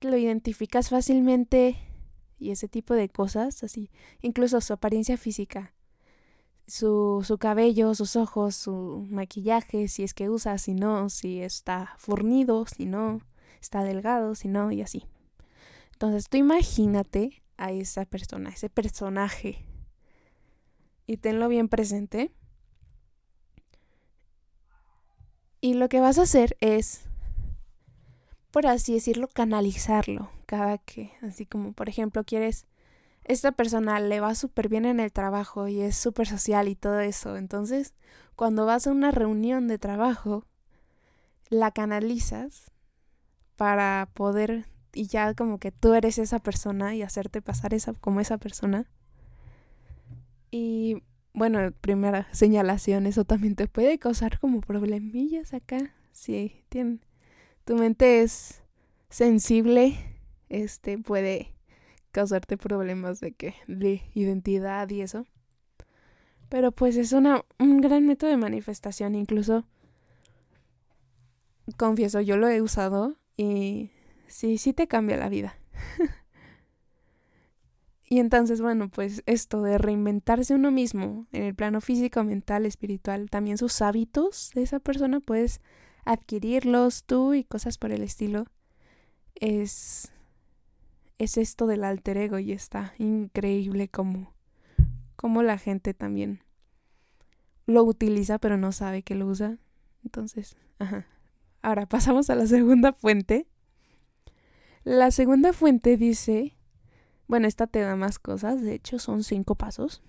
lo 0.00 0.16
identificas 0.16 0.88
fácilmente 0.88 1.76
y 2.38 2.50
ese 2.50 2.68
tipo 2.68 2.94
de 2.94 3.08
cosas, 3.08 3.62
así, 3.64 3.90
incluso 4.20 4.60
su 4.60 4.72
apariencia 4.72 5.16
física, 5.16 5.74
su, 6.66 7.22
su 7.24 7.38
cabello, 7.38 7.94
sus 7.94 8.16
ojos, 8.16 8.54
su 8.54 9.06
maquillaje, 9.10 9.88
si 9.88 10.04
es 10.04 10.14
que 10.14 10.28
usa, 10.28 10.58
si 10.58 10.74
no, 10.74 11.08
si 11.10 11.40
está 11.40 11.94
fornido, 11.98 12.66
si 12.66 12.86
no, 12.86 13.20
está 13.60 13.82
delgado, 13.82 14.34
si 14.34 14.48
no, 14.48 14.70
y 14.70 14.82
así. 14.82 15.04
Entonces 15.92 16.28
tú 16.28 16.36
imagínate 16.36 17.42
a 17.56 17.72
esa 17.72 18.04
persona, 18.04 18.50
ese 18.50 18.70
personaje, 18.70 19.64
y 21.08 21.16
tenlo 21.16 21.48
bien 21.48 21.68
presente. 21.68 22.30
Y 25.60 25.74
lo 25.74 25.88
que 25.88 26.00
vas 26.00 26.18
a 26.18 26.22
hacer 26.22 26.56
es 26.60 27.07
así 28.66 28.94
decirlo, 28.94 29.28
canalizarlo 29.28 30.30
cada 30.46 30.78
que, 30.78 31.12
así 31.22 31.46
como 31.46 31.72
por 31.72 31.88
ejemplo 31.88 32.24
quieres, 32.24 32.66
esta 33.24 33.52
persona 33.52 34.00
le 34.00 34.20
va 34.20 34.34
súper 34.34 34.68
bien 34.68 34.86
en 34.86 35.00
el 35.00 35.12
trabajo 35.12 35.68
y 35.68 35.82
es 35.82 35.96
súper 35.96 36.26
social 36.26 36.68
y 36.68 36.74
todo 36.74 37.00
eso, 37.00 37.36
entonces 37.36 37.94
cuando 38.34 38.66
vas 38.66 38.86
a 38.86 38.92
una 38.92 39.10
reunión 39.10 39.68
de 39.68 39.78
trabajo, 39.78 40.44
la 41.50 41.70
canalizas 41.70 42.70
para 43.56 44.08
poder 44.14 44.66
y 44.94 45.06
ya 45.06 45.34
como 45.34 45.58
que 45.58 45.72
tú 45.72 45.94
eres 45.94 46.18
esa 46.18 46.38
persona 46.38 46.94
y 46.94 47.02
hacerte 47.02 47.42
pasar 47.42 47.74
esa 47.74 47.92
como 47.94 48.20
esa 48.20 48.38
persona. 48.38 48.86
Y 50.50 51.02
bueno, 51.34 51.72
primera 51.80 52.28
señalación, 52.32 53.06
eso 53.06 53.24
también 53.24 53.54
te 53.54 53.66
puede 53.66 53.98
causar 53.98 54.38
como 54.38 54.60
problemillas 54.60 55.54
acá. 55.54 55.94
Sí, 56.12 56.64
tiene, 56.68 56.98
tu 57.68 57.76
mente 57.76 58.22
es 58.22 58.62
sensible, 59.10 59.94
este 60.48 60.96
puede 60.96 61.54
causarte 62.12 62.56
problemas 62.56 63.20
de 63.20 63.32
que 63.32 63.56
de 63.66 64.00
identidad 64.14 64.88
y 64.88 65.02
eso. 65.02 65.26
Pero 66.48 66.72
pues 66.72 66.96
es 66.96 67.12
una, 67.12 67.44
un 67.58 67.82
gran 67.82 68.06
método 68.06 68.30
de 68.30 68.38
manifestación, 68.38 69.14
incluso 69.14 69.66
confieso, 71.76 72.22
yo 72.22 72.38
lo 72.38 72.48
he 72.48 72.62
usado 72.62 73.16
y 73.36 73.90
sí, 74.28 74.56
sí 74.56 74.72
te 74.72 74.88
cambia 74.88 75.18
la 75.18 75.28
vida. 75.28 75.58
y 78.08 78.20
entonces, 78.20 78.62
bueno, 78.62 78.88
pues 78.88 79.22
esto 79.26 79.60
de 79.60 79.76
reinventarse 79.76 80.54
uno 80.54 80.70
mismo 80.70 81.26
en 81.32 81.42
el 81.42 81.54
plano 81.54 81.82
físico, 81.82 82.24
mental, 82.24 82.64
espiritual, 82.64 83.28
también 83.28 83.58
sus 83.58 83.82
hábitos 83.82 84.52
de 84.54 84.62
esa 84.62 84.80
persona, 84.80 85.20
pues 85.20 85.60
adquirirlos 86.08 87.04
tú 87.04 87.34
y 87.34 87.44
cosas 87.44 87.76
por 87.76 87.92
el 87.92 88.02
estilo, 88.02 88.46
es, 89.34 90.10
es 91.18 91.36
esto 91.36 91.66
del 91.66 91.84
alter 91.84 92.16
ego 92.16 92.38
y 92.38 92.52
está 92.52 92.94
increíble 92.96 93.88
como, 93.88 94.32
como 95.16 95.42
la 95.42 95.58
gente 95.58 95.92
también 95.92 96.42
lo 97.66 97.84
utiliza 97.84 98.38
pero 98.38 98.56
no 98.56 98.72
sabe 98.72 99.02
que 99.02 99.14
lo 99.14 99.26
usa. 99.26 99.58
Entonces, 100.02 100.56
ajá. 100.78 101.06
Ahora 101.60 101.84
pasamos 101.86 102.30
a 102.30 102.34
la 102.34 102.46
segunda 102.46 102.94
fuente. 102.94 103.46
La 104.84 105.10
segunda 105.10 105.52
fuente 105.52 105.98
dice, 105.98 106.56
bueno, 107.26 107.46
esta 107.46 107.66
te 107.66 107.80
da 107.80 107.96
más 107.96 108.18
cosas, 108.18 108.62
de 108.62 108.72
hecho 108.72 108.98
son 108.98 109.22
cinco 109.24 109.56
pasos, 109.56 110.02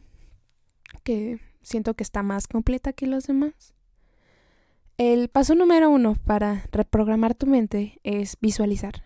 que 1.03 1.41
siento 1.61 1.95
que 1.95 2.03
está 2.03 2.23
más 2.23 2.47
completa 2.47 2.93
que 2.93 3.05
los 3.05 3.27
demás. 3.27 3.73
El 4.99 5.29
paso 5.29 5.55
número 5.55 5.89
uno 5.89 6.15
para 6.25 6.65
reprogramar 6.73 7.33
tu 7.33 7.47
mente 7.47 8.01
es 8.03 8.35
visualizar. 8.41 9.01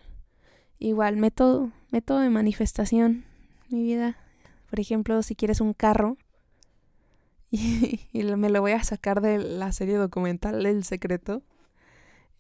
Igual, 0.80 1.18
método, 1.18 1.72
método 1.92 2.22
de 2.22 2.32
manifestación, 2.32 3.26
mi 3.70 3.84
vida. 3.84 4.18
Por 4.72 4.80
ejemplo, 4.80 5.22
si 5.22 5.36
quieres 5.36 5.62
un 5.62 5.76
carro, 5.76 6.18
y, 7.52 8.00
me 8.12 8.50
lo 8.50 8.62
voy 8.62 8.72
a 8.72 8.84
sacar 8.84 9.22
de 9.22 9.38
la 9.38 9.72
serie 9.72 9.98
documental 9.98 10.66
El 10.66 10.84
Secreto, 10.84 11.44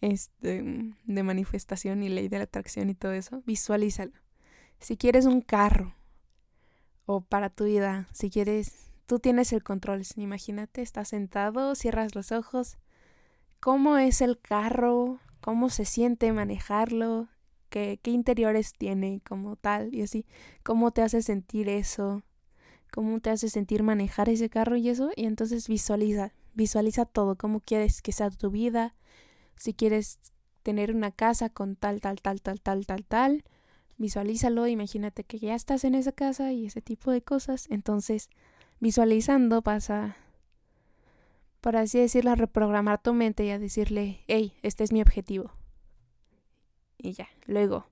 este, 0.02 0.64
de 1.04 1.24
manifestación 1.24 2.02
y 2.02 2.10
ley 2.10 2.30
de 2.30 2.40
la 2.40 2.46
atracción 2.46 2.90
y 2.90 2.96
todo 2.96 3.12
eso, 3.12 3.44
visualízalo. 3.46 4.14
Si 4.80 4.98
quieres 4.98 5.28
un 5.28 5.42
carro, 5.42 5.94
o 7.06 7.22
para 7.22 7.52
tu 7.52 7.66
vida, 7.66 8.08
si 8.14 8.32
quieres, 8.32 8.90
tú 9.06 9.20
tienes 9.20 9.54
el 9.54 9.62
control. 9.62 10.02
Imagínate, 10.16 10.82
estás 10.82 11.10
sentado, 11.10 11.76
cierras 11.76 12.16
los 12.16 12.32
ojos 12.32 12.80
cómo 13.64 13.98
es 13.98 14.20
el 14.22 14.42
carro, 14.42 15.22
cómo 15.40 15.70
se 15.70 15.86
siente 15.86 16.34
manejarlo, 16.34 17.30
qué, 17.70 17.98
qué 18.04 18.12
interiores 18.12 18.74
tiene 18.74 19.22
como 19.26 19.56
tal 19.56 19.96
y 19.96 20.02
así, 20.02 20.26
cómo 20.64 20.92
te 20.92 21.02
hace 21.02 21.22
sentir 21.22 21.70
eso, 21.70 22.24
cómo 22.92 23.22
te 23.22 23.30
hace 23.30 23.48
sentir 23.48 23.82
manejar 23.82 24.28
ese 24.28 24.50
carro 24.50 24.76
y 24.76 24.90
eso, 24.90 25.12
y 25.16 25.28
entonces 25.28 25.70
visualiza, 25.70 26.34
visualiza 26.54 27.06
todo, 27.06 27.38
cómo 27.38 27.62
quieres 27.62 28.02
que 28.02 28.12
sea 28.12 28.30
tu 28.32 28.52
vida, 28.52 28.96
si 29.56 29.74
quieres 29.74 30.20
tener 30.62 30.94
una 30.94 31.12
casa 31.12 31.48
con 31.48 31.78
tal, 31.78 32.02
tal, 32.02 32.22
tal, 32.22 32.42
tal, 32.42 32.60
tal, 32.60 32.86
tal, 32.86 33.06
tal, 33.06 33.46
visualízalo, 33.98 34.68
imagínate 34.68 35.24
que 35.24 35.40
ya 35.40 35.56
estás 35.56 35.86
en 35.86 35.96
esa 35.96 36.12
casa 36.12 36.52
y 36.52 36.66
ese 36.66 36.82
tipo 36.82 37.12
de 37.12 37.22
cosas, 37.22 37.68
entonces 37.70 38.30
visualizando 38.82 39.62
pasa 39.62 40.18
por 41.64 41.78
así 41.78 41.98
decirlo, 41.98 42.32
a 42.32 42.36
reprogramar 42.36 43.02
tu 43.02 43.14
mente 43.14 43.46
y 43.46 43.50
a 43.50 43.58
decirle, 43.58 44.26
hey, 44.28 44.52
este 44.64 44.84
es 44.84 44.92
mi 44.92 45.02
objetivo. 45.02 45.54
Y 46.98 47.14
ya, 47.14 47.30
luego, 47.46 47.88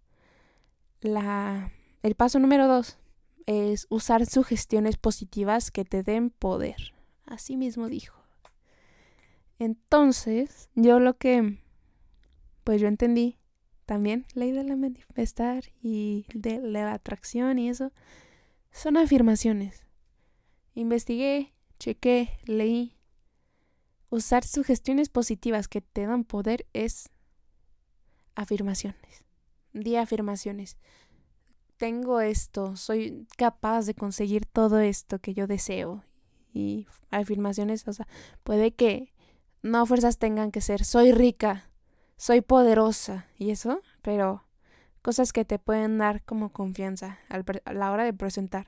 la, 1.00 1.72
el 2.04 2.16
paso 2.16 2.38
número 2.40 2.68
dos 2.68 3.00
es 3.46 3.88
usar 3.90 4.26
sugestiones 4.26 4.98
positivas 4.98 5.72
que 5.72 5.86
te 5.86 6.04
den 6.04 6.32
poder. 6.32 6.94
Así 7.26 7.56
mismo 7.56 7.88
dijo. 7.88 8.22
Entonces, 9.58 10.70
yo 10.76 11.00
lo 11.00 11.18
que, 11.18 11.58
pues 12.66 12.82
yo 12.82 12.90
entendí 12.90 13.38
también, 13.86 14.26
ley 14.34 14.52
de 14.52 14.66
la 14.66 14.76
manifestar 14.76 15.64
y 15.82 16.26
de 16.34 16.60
la 16.60 16.92
atracción 16.92 17.58
y 17.58 17.70
eso, 17.70 17.94
son 18.70 18.98
afirmaciones. 18.98 19.86
Investigué, 20.76 21.54
chequé, 21.80 22.38
leí 22.44 22.98
usar 24.12 24.44
sugestiones 24.44 25.10
positivas 25.10 25.68
que 25.68 25.82
te 25.82 26.06
dan 26.06 26.24
poder 26.26 26.68
es 26.74 27.10
afirmaciones. 28.36 29.26
Di 29.74 29.96
afirmaciones. 29.96 30.78
Tengo 31.78 32.22
esto, 32.22 32.76
soy 32.76 33.26
capaz 33.38 33.86
de 33.86 33.96
conseguir 33.96 34.46
todo 34.46 34.80
esto 34.80 35.20
que 35.20 35.34
yo 35.34 35.48
deseo. 35.48 36.04
Y 36.54 36.86
afirmaciones, 37.10 37.88
o 37.88 37.94
sea, 37.94 38.08
puede 38.44 38.72
que 38.74 39.14
no 39.64 39.86
fuerzas 39.86 40.18
tengan 40.18 40.52
que 40.52 40.60
ser 40.60 40.84
soy 40.84 41.14
rica, 41.14 41.70
soy 42.18 42.42
poderosa 42.42 43.28
y 43.38 43.52
eso, 43.52 43.82
pero 44.02 44.44
cosas 45.02 45.32
que 45.32 45.46
te 45.46 45.58
pueden 45.58 45.98
dar 45.98 46.24
como 46.24 46.52
confianza 46.52 47.18
a 47.30 47.74
la 47.74 47.92
hora 47.92 48.04
de 48.04 48.14
presentar. 48.14 48.68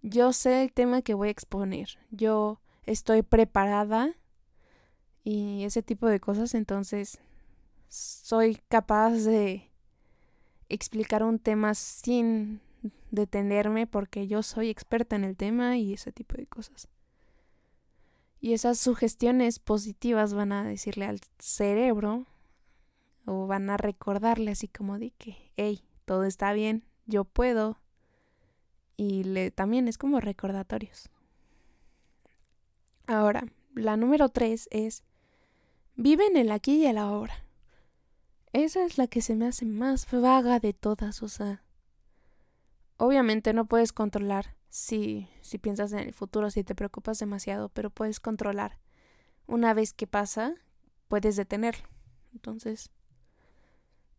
Yo 0.00 0.32
sé 0.32 0.62
el 0.62 0.72
tema 0.72 1.02
que 1.02 1.14
voy 1.14 1.28
a 1.28 1.32
exponer, 1.32 1.98
yo 2.10 2.60
estoy 2.86 3.22
preparada 3.22 4.16
y 5.24 5.64
ese 5.64 5.82
tipo 5.82 6.06
de 6.06 6.20
cosas, 6.20 6.54
entonces 6.54 7.20
soy 7.88 8.58
capaz 8.68 9.10
de 9.24 9.70
explicar 10.68 11.22
un 11.22 11.38
tema 11.38 11.74
sin 11.74 12.60
detenerme 13.10 13.86
porque 13.86 14.26
yo 14.26 14.42
soy 14.42 14.70
experta 14.70 15.16
en 15.16 15.24
el 15.24 15.36
tema 15.36 15.76
y 15.76 15.92
ese 15.92 16.12
tipo 16.12 16.36
de 16.36 16.46
cosas. 16.46 16.88
Y 18.40 18.54
esas 18.54 18.78
sugestiones 18.78 19.60
positivas 19.60 20.34
van 20.34 20.50
a 20.50 20.64
decirle 20.64 21.04
al 21.04 21.20
cerebro 21.38 22.26
o 23.24 23.46
van 23.46 23.70
a 23.70 23.76
recordarle 23.76 24.50
así 24.50 24.66
como 24.66 24.98
de 24.98 25.12
que, 25.12 25.52
hey, 25.56 25.84
todo 26.04 26.24
está 26.24 26.52
bien, 26.52 26.84
yo 27.06 27.24
puedo. 27.24 27.78
Y 28.96 29.22
le, 29.24 29.50
también 29.52 29.86
es 29.86 29.96
como 29.96 30.18
recordatorios. 30.18 31.08
Ahora, 33.06 33.44
la 33.74 33.96
número 33.96 34.28
tres 34.28 34.68
es 34.72 35.04
vive 35.96 36.26
en 36.26 36.36
el 36.36 36.50
aquí 36.50 36.76
y 36.76 36.86
el 36.86 36.98
ahora. 36.98 37.34
Esa 38.52 38.84
es 38.84 38.98
la 38.98 39.06
que 39.06 39.22
se 39.22 39.34
me 39.34 39.46
hace 39.46 39.64
más 39.64 40.10
vaga 40.10 40.60
de 40.60 40.72
todas, 40.72 41.22
o 41.22 41.28
sea. 41.28 41.62
Obviamente 42.98 43.52
no 43.52 43.66
puedes 43.66 43.92
controlar 43.92 44.56
si, 44.68 45.28
si 45.40 45.58
piensas 45.58 45.92
en 45.92 46.00
el 46.00 46.14
futuro, 46.14 46.50
si 46.50 46.62
te 46.62 46.74
preocupas 46.74 47.18
demasiado, 47.18 47.68
pero 47.70 47.90
puedes 47.90 48.20
controlar. 48.20 48.78
Una 49.46 49.74
vez 49.74 49.92
que 49.92 50.06
pasa, 50.06 50.54
puedes 51.08 51.36
detenerlo. 51.36 51.88
Entonces, 52.32 52.90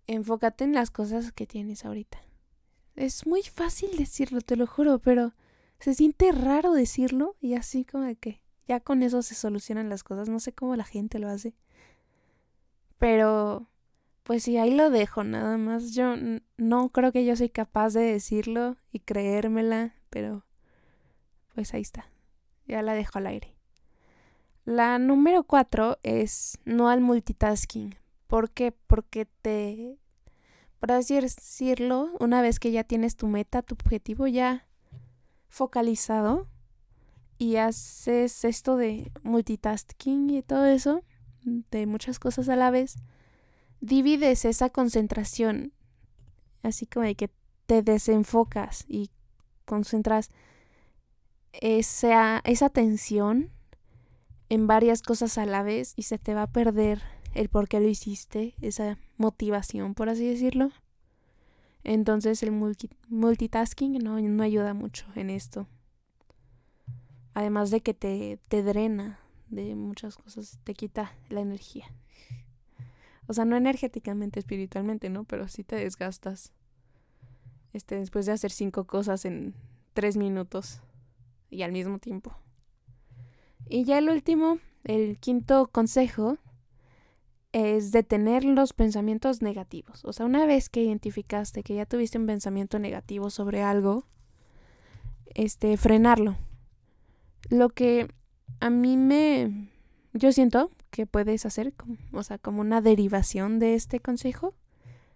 enfócate 0.07 0.63
en 0.63 0.73
las 0.73 0.91
cosas 0.91 1.31
que 1.31 1.47
tienes 1.47 1.85
ahorita. 1.85 2.19
Es 2.95 3.25
muy 3.25 3.41
fácil 3.41 3.97
decirlo, 3.97 4.41
te 4.41 4.55
lo 4.55 4.67
juro, 4.67 4.99
pero 4.99 5.33
se 5.79 5.93
siente 5.93 6.31
raro 6.31 6.73
decirlo 6.73 7.35
y 7.41 7.55
así 7.55 7.85
como 7.85 8.03
de 8.03 8.15
que 8.15 8.41
ya 8.67 8.79
con 8.79 9.03
eso 9.03 9.21
se 9.21 9.35
solucionan 9.35 9.89
las 9.89 10.03
cosas. 10.03 10.29
No 10.29 10.39
sé 10.39 10.53
cómo 10.53 10.75
la 10.75 10.83
gente 10.83 11.19
lo 11.19 11.29
hace. 11.29 11.55
Pero, 13.03 13.67
pues 14.23 14.43
sí, 14.43 14.55
ahí 14.55 14.73
lo 14.73 14.89
dejo 14.89 15.25
nada 15.25 15.57
más. 15.57 15.91
Yo 15.93 16.15
no 16.55 16.87
creo 16.87 17.11
que 17.11 17.25
yo 17.25 17.35
soy 17.35 17.49
capaz 17.49 17.89
de 17.89 17.99
decirlo 17.99 18.77
y 18.93 18.99
creérmela, 18.99 19.93
pero 20.09 20.45
pues 21.53 21.73
ahí 21.73 21.81
está. 21.81 22.09
Ya 22.65 22.81
la 22.81 22.93
dejo 22.93 23.19
al 23.19 23.27
aire. 23.27 23.57
La 24.63 24.99
número 24.99 25.43
cuatro 25.43 25.99
es 26.03 26.57
no 26.63 26.87
al 26.87 27.01
multitasking. 27.01 27.93
¿Por 28.27 28.51
qué? 28.51 28.71
Porque 28.71 29.25
te, 29.25 29.99
por 30.79 30.93
así 30.93 31.19
decirlo, 31.19 32.09
una 32.21 32.41
vez 32.41 32.57
que 32.57 32.71
ya 32.71 32.85
tienes 32.85 33.17
tu 33.17 33.27
meta, 33.27 33.63
tu 33.63 33.75
objetivo 33.75 34.27
ya 34.27 34.65
focalizado 35.49 36.47
y 37.37 37.57
haces 37.57 38.45
esto 38.45 38.77
de 38.77 39.11
multitasking 39.23 40.29
y 40.29 40.41
todo 40.41 40.67
eso, 40.67 41.03
de 41.43 41.85
muchas 41.85 42.19
cosas 42.19 42.49
a 42.49 42.55
la 42.55 42.71
vez, 42.71 42.97
divides 43.81 44.45
esa 44.45 44.69
concentración, 44.69 45.73
así 46.61 46.85
como 46.85 47.05
de 47.05 47.15
que 47.15 47.29
te 47.65 47.81
desenfocas 47.81 48.85
y 48.87 49.09
concentras 49.65 50.31
esa, 51.53 52.41
esa 52.45 52.65
atención 52.65 53.51
en 54.49 54.67
varias 54.67 55.01
cosas 55.01 55.37
a 55.37 55.45
la 55.45 55.63
vez 55.63 55.93
y 55.95 56.03
se 56.03 56.17
te 56.17 56.33
va 56.33 56.43
a 56.43 56.51
perder 56.51 57.01
el 57.33 57.49
por 57.49 57.67
qué 57.67 57.79
lo 57.79 57.87
hiciste, 57.87 58.55
esa 58.61 58.97
motivación, 59.17 59.95
por 59.95 60.09
así 60.09 60.27
decirlo. 60.27 60.71
Entonces 61.83 62.43
el 62.43 62.51
multitasking 63.09 63.97
no, 64.03 64.19
no, 64.19 64.43
ayuda 64.43 64.73
mucho 64.73 65.05
en 65.15 65.29
esto. 65.29 65.67
Además 67.33 67.71
de 67.71 67.81
que 67.81 67.93
te, 67.93 68.39
te 68.47 68.63
drena 68.63 69.19
de 69.53 69.75
muchas 69.75 70.17
cosas, 70.17 70.59
te 70.63 70.73
quita 70.73 71.13
la 71.29 71.41
energía. 71.41 71.85
O 73.27 73.33
sea, 73.33 73.45
no 73.45 73.55
energéticamente, 73.55 74.39
espiritualmente, 74.39 75.09
¿no? 75.09 75.23
Pero 75.23 75.47
sí 75.47 75.63
te 75.63 75.77
desgastas. 75.77 76.53
Este, 77.71 77.95
después 77.95 78.25
de 78.25 78.33
hacer 78.33 78.51
cinco 78.51 78.85
cosas 78.85 79.25
en 79.25 79.55
tres 79.93 80.17
minutos 80.17 80.81
y 81.49 81.63
al 81.63 81.71
mismo 81.71 81.99
tiempo. 81.99 82.35
Y 83.69 83.85
ya 83.85 83.97
el 83.97 84.09
último, 84.09 84.59
el 84.83 85.17
quinto 85.19 85.67
consejo 85.71 86.37
es 87.53 87.91
detener 87.91 88.43
los 88.43 88.73
pensamientos 88.73 89.41
negativos. 89.41 90.03
O 90.05 90.11
sea, 90.11 90.25
una 90.25 90.45
vez 90.45 90.69
que 90.69 90.83
identificaste 90.83 91.63
que 91.63 91.75
ya 91.75 91.85
tuviste 91.85 92.17
un 92.17 92.25
pensamiento 92.25 92.79
negativo 92.79 93.29
sobre 93.29 93.61
algo, 93.61 94.05
este, 95.33 95.77
frenarlo. 95.77 96.35
Lo 97.49 97.69
que 97.69 98.07
a 98.59 98.69
mí 98.69 98.97
me, 98.97 99.69
yo 100.13 100.31
siento 100.31 100.71
que 100.89 101.05
puedes 101.05 101.45
hacer, 101.45 101.73
o 102.11 102.23
sea, 102.23 102.37
como 102.37 102.61
una 102.61 102.81
derivación 102.81 103.59
de 103.59 103.75
este 103.75 103.99
consejo, 103.99 104.53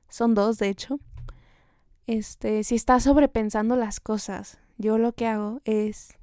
son 0.09 0.33
dos, 0.33 0.57
de 0.57 0.69
hecho. 0.69 0.99
Este, 2.07 2.63
si 2.63 2.75
estás 2.75 3.03
sobrepensando 3.03 3.75
las 3.75 3.99
cosas, 3.99 4.59
yo 4.77 4.97
lo 4.97 5.13
que 5.13 5.27
hago 5.27 5.61
es 5.65 6.17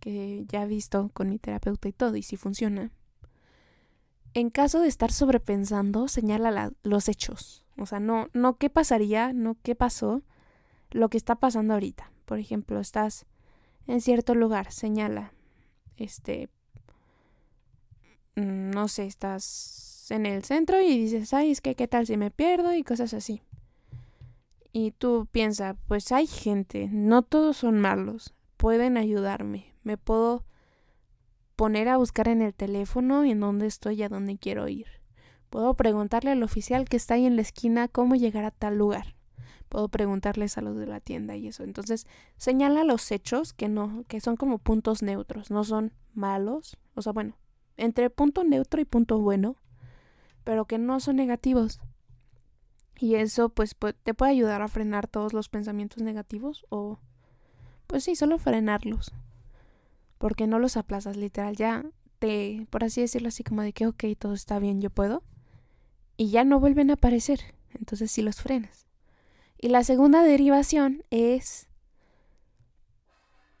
que 0.00 0.44
ya 0.48 0.64
he 0.64 0.66
visto 0.66 1.10
con 1.14 1.30
mi 1.30 1.38
terapeuta 1.38 1.88
y 1.88 1.92
todo, 1.92 2.16
y 2.16 2.22
si 2.22 2.36
funciona, 2.36 2.90
en 4.34 4.50
caso 4.50 4.80
de 4.80 4.88
estar 4.88 5.10
sobrepensando, 5.12 6.08
señala 6.08 6.72
los 6.82 7.08
hechos. 7.08 7.64
O 7.78 7.86
sea, 7.86 8.00
no, 8.00 8.28
no 8.34 8.58
qué 8.58 8.70
pasaría, 8.70 9.32
no 9.32 9.56
qué 9.62 9.74
pasó, 9.74 10.22
lo 10.90 11.08
que 11.08 11.16
está 11.16 11.36
pasando 11.36 11.74
ahorita. 11.74 12.12
Por 12.24 12.38
ejemplo, 12.38 12.80
estás 12.80 13.26
en 13.86 14.00
cierto 14.00 14.34
lugar, 14.34 14.72
señala, 14.72 15.32
este, 15.96 16.48
mm, 18.36 18.70
no 18.70 18.88
sé, 18.88 19.06
estás 19.06 20.06
en 20.10 20.26
el 20.26 20.44
centro 20.44 20.80
y 20.80 20.98
dices, 20.98 21.32
ay, 21.34 21.50
es 21.50 21.60
que 21.60 21.74
qué 21.74 21.88
tal 21.88 22.06
si 22.06 22.16
me 22.16 22.30
pierdo 22.30 22.74
y 22.74 22.82
cosas 22.82 23.14
así. 23.14 23.42
Y 24.72 24.92
tú 24.92 25.26
piensas, 25.32 25.76
pues 25.88 26.12
hay 26.12 26.26
gente, 26.26 26.88
no 26.92 27.22
todos 27.22 27.56
son 27.56 27.80
malos, 27.80 28.34
pueden 28.56 28.96
ayudarme, 28.96 29.74
me 29.82 29.96
puedo 29.96 30.44
poner 31.56 31.88
a 31.88 31.96
buscar 31.96 32.28
en 32.28 32.42
el 32.42 32.54
teléfono 32.54 33.24
en 33.24 33.40
dónde 33.40 33.66
estoy 33.66 33.96
y 33.96 34.02
a 34.02 34.08
dónde 34.08 34.36
quiero 34.36 34.68
ir. 34.68 34.86
Puedo 35.48 35.74
preguntarle 35.74 36.30
al 36.30 36.42
oficial 36.42 36.88
que 36.88 36.98
está 36.98 37.14
ahí 37.14 37.24
en 37.24 37.36
la 37.36 37.42
esquina 37.42 37.88
cómo 37.88 38.14
llegar 38.14 38.44
a 38.44 38.50
tal 38.50 38.76
lugar. 38.76 39.15
Puedo 39.68 39.88
preguntarles 39.88 40.58
a 40.58 40.60
los 40.60 40.76
de 40.76 40.86
la 40.86 41.00
tienda 41.00 41.36
y 41.36 41.48
eso. 41.48 41.64
Entonces, 41.64 42.06
señala 42.36 42.84
los 42.84 43.10
hechos 43.10 43.52
que 43.52 43.68
no, 43.68 44.04
que 44.08 44.20
son 44.20 44.36
como 44.36 44.58
puntos 44.58 45.02
neutros, 45.02 45.50
no 45.50 45.64
son 45.64 45.92
malos, 46.14 46.78
o 46.94 47.02
sea, 47.02 47.12
bueno, 47.12 47.36
entre 47.76 48.10
punto 48.10 48.44
neutro 48.44 48.80
y 48.80 48.84
punto 48.84 49.18
bueno, 49.18 49.56
pero 50.44 50.66
que 50.66 50.78
no 50.78 51.00
son 51.00 51.16
negativos. 51.16 51.80
Y 52.98 53.16
eso 53.16 53.50
pues 53.50 53.76
te 54.02 54.14
puede 54.14 54.32
ayudar 54.32 54.62
a 54.62 54.68
frenar 54.68 55.06
todos 55.06 55.34
los 55.34 55.48
pensamientos 55.48 56.02
negativos 56.02 56.64
o 56.70 56.98
pues 57.86 58.04
sí, 58.04 58.16
solo 58.16 58.38
frenarlos 58.38 59.12
porque 60.18 60.46
no 60.46 60.58
los 60.58 60.76
aplazas 60.76 61.16
literal, 61.16 61.56
ya 61.56 61.84
te, 62.18 62.66
por 62.70 62.84
así 62.84 63.00
decirlo 63.00 63.28
así 63.28 63.44
como 63.44 63.62
de 63.62 63.72
que, 63.72 63.86
ok, 63.86 64.04
todo 64.18 64.34
está 64.34 64.58
bien, 64.58 64.80
yo 64.80 64.90
puedo, 64.90 65.22
y 66.16 66.30
ya 66.30 66.44
no 66.44 66.60
vuelven 66.60 66.90
a 66.90 66.94
aparecer, 66.94 67.40
entonces 67.74 68.10
sí 68.10 68.22
los 68.22 68.40
frenas. 68.40 68.85
Y 69.58 69.68
la 69.68 69.84
segunda 69.84 70.22
derivación 70.22 71.04
es 71.10 71.68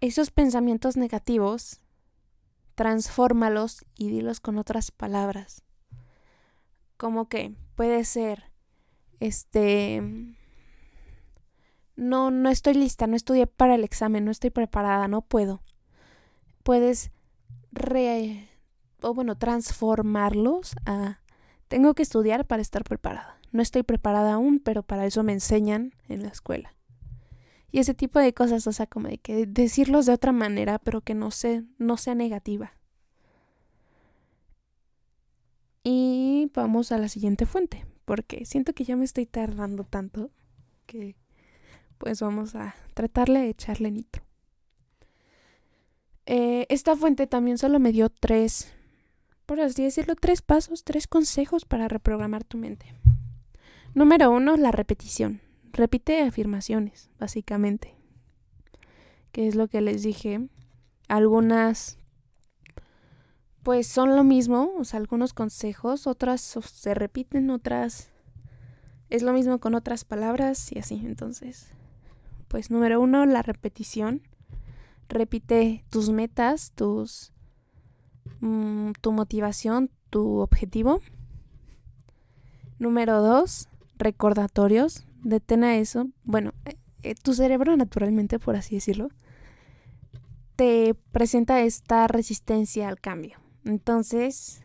esos 0.00 0.30
pensamientos 0.30 0.96
negativos, 0.96 1.80
transfórmalos 2.74 3.84
y 3.96 4.10
dilos 4.10 4.40
con 4.40 4.58
otras 4.58 4.90
palabras. 4.90 5.62
Como 6.96 7.28
que 7.28 7.54
puede 7.74 8.04
ser, 8.04 8.52
este, 9.20 10.02
no, 11.96 12.30
no 12.30 12.48
estoy 12.50 12.74
lista, 12.74 13.06
no 13.06 13.16
estudié 13.16 13.46
para 13.46 13.74
el 13.74 13.84
examen, 13.84 14.24
no 14.24 14.30
estoy 14.30 14.50
preparada, 14.50 15.08
no 15.08 15.22
puedo 15.22 15.62
puedes 16.66 17.12
re, 17.70 18.48
o 19.00 19.14
bueno, 19.14 19.38
transformarlos 19.38 20.74
a 20.84 21.20
tengo 21.68 21.94
que 21.94 22.02
estudiar 22.02 22.44
para 22.44 22.60
estar 22.60 22.82
preparada. 22.82 23.35
No 23.56 23.62
estoy 23.62 23.84
preparada 23.84 24.34
aún, 24.34 24.58
pero 24.58 24.82
para 24.82 25.06
eso 25.06 25.22
me 25.22 25.32
enseñan 25.32 25.94
en 26.10 26.22
la 26.22 26.28
escuela. 26.28 26.74
Y 27.72 27.78
ese 27.78 27.94
tipo 27.94 28.18
de 28.18 28.34
cosas, 28.34 28.66
o 28.66 28.72
sea, 28.72 28.86
como 28.86 29.08
de 29.08 29.16
que 29.16 29.46
decirlos 29.46 30.04
de 30.04 30.12
otra 30.12 30.30
manera, 30.30 30.78
pero 30.78 31.00
que 31.00 31.14
no, 31.14 31.30
no 31.78 31.96
sea 31.96 32.14
negativa. 32.14 32.74
Y 35.84 36.50
vamos 36.52 36.92
a 36.92 36.98
la 36.98 37.08
siguiente 37.08 37.46
fuente, 37.46 37.86
porque 38.04 38.44
siento 38.44 38.74
que 38.74 38.84
ya 38.84 38.94
me 38.94 39.06
estoy 39.06 39.24
tardando 39.24 39.84
tanto 39.84 40.30
que 40.84 41.16
pues 41.96 42.20
vamos 42.20 42.54
a 42.56 42.74
tratarle 42.92 43.40
de 43.40 43.48
echarle 43.48 43.90
nitro. 43.90 44.22
Eh, 46.26 46.66
esta 46.68 46.94
fuente 46.94 47.26
también 47.26 47.56
solo 47.56 47.78
me 47.78 47.92
dio 47.92 48.10
tres, 48.10 48.70
por 49.46 49.60
así 49.62 49.82
decirlo, 49.82 50.14
tres 50.14 50.42
pasos, 50.42 50.84
tres 50.84 51.06
consejos 51.06 51.64
para 51.64 51.88
reprogramar 51.88 52.44
tu 52.44 52.58
mente. 52.58 52.92
Número 53.96 54.30
uno, 54.30 54.58
la 54.58 54.72
repetición. 54.72 55.40
Repite 55.72 56.20
afirmaciones, 56.20 57.08
básicamente. 57.18 57.94
Que 59.32 59.48
es 59.48 59.54
lo 59.54 59.68
que 59.68 59.80
les 59.80 60.02
dije. 60.02 60.50
Algunas 61.08 61.98
pues 63.62 63.86
son 63.86 64.14
lo 64.14 64.22
mismo, 64.22 64.70
o 64.78 64.84
sea, 64.84 65.00
algunos 65.00 65.32
consejos, 65.32 66.06
otras 66.06 66.42
se 66.42 66.92
repiten, 66.92 67.48
otras 67.48 68.10
es 69.08 69.22
lo 69.22 69.32
mismo 69.32 69.60
con 69.60 69.74
otras 69.74 70.04
palabras 70.04 70.70
y 70.72 70.78
así. 70.78 71.00
Entonces, 71.02 71.70
pues 72.48 72.70
número 72.70 73.00
uno, 73.00 73.24
la 73.24 73.40
repetición. 73.40 74.20
Repite 75.08 75.86
tus 75.88 76.10
metas, 76.10 76.72
tus, 76.72 77.32
mm, 78.40 78.90
tu 79.00 79.12
motivación, 79.12 79.90
tu 80.10 80.40
objetivo. 80.40 81.00
Número 82.78 83.22
dos, 83.22 83.70
recordatorios. 83.96 85.06
Detén 85.22 85.64
a 85.64 85.76
eso. 85.76 86.08
Bueno, 86.24 86.52
eh, 86.64 86.76
eh, 87.02 87.14
tu 87.14 87.34
cerebro 87.34 87.76
naturalmente, 87.76 88.38
por 88.38 88.56
así 88.56 88.76
decirlo, 88.76 89.10
te 90.56 90.94
presenta 91.12 91.60
esta 91.60 92.06
resistencia 92.06 92.88
al 92.88 93.00
cambio. 93.00 93.38
Entonces, 93.64 94.62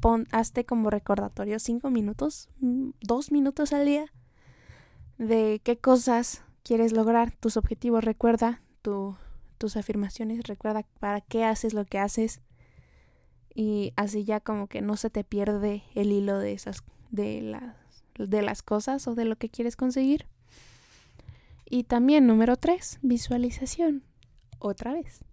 pon, 0.00 0.26
hazte 0.30 0.64
como 0.64 0.90
recordatorio 0.90 1.58
cinco 1.58 1.90
minutos, 1.90 2.48
mm, 2.60 2.90
dos 3.00 3.32
minutos 3.32 3.72
al 3.72 3.86
día 3.86 4.06
de 5.18 5.60
qué 5.64 5.78
cosas 5.78 6.42
quieres 6.62 6.92
lograr, 6.92 7.32
tus 7.32 7.56
objetivos. 7.56 8.04
Recuerda 8.04 8.62
tus 8.82 9.76
afirmaciones, 9.76 10.46
recuerda 10.46 10.84
para 11.00 11.20
qué 11.20 11.44
haces 11.44 11.74
lo 11.74 11.84
que 11.84 11.98
haces 11.98 12.40
y 13.52 13.92
así 13.96 14.24
ya 14.24 14.38
como 14.38 14.68
que 14.68 14.80
no 14.80 14.96
se 14.96 15.10
te 15.10 15.24
pierde 15.24 15.82
el 15.94 16.12
hilo 16.12 16.38
de 16.38 16.52
esas 16.52 16.82
de 17.10 17.42
las 17.42 17.76
de 18.18 18.42
las 18.42 18.62
cosas 18.62 19.06
o 19.08 19.14
de 19.14 19.24
lo 19.24 19.36
que 19.36 19.50
quieres 19.50 19.76
conseguir. 19.76 20.26
Y 21.68 21.84
también 21.84 22.26
número 22.26 22.56
tres, 22.56 22.98
visualización. 23.02 24.04
Otra 24.58 24.94
vez. 24.94 25.24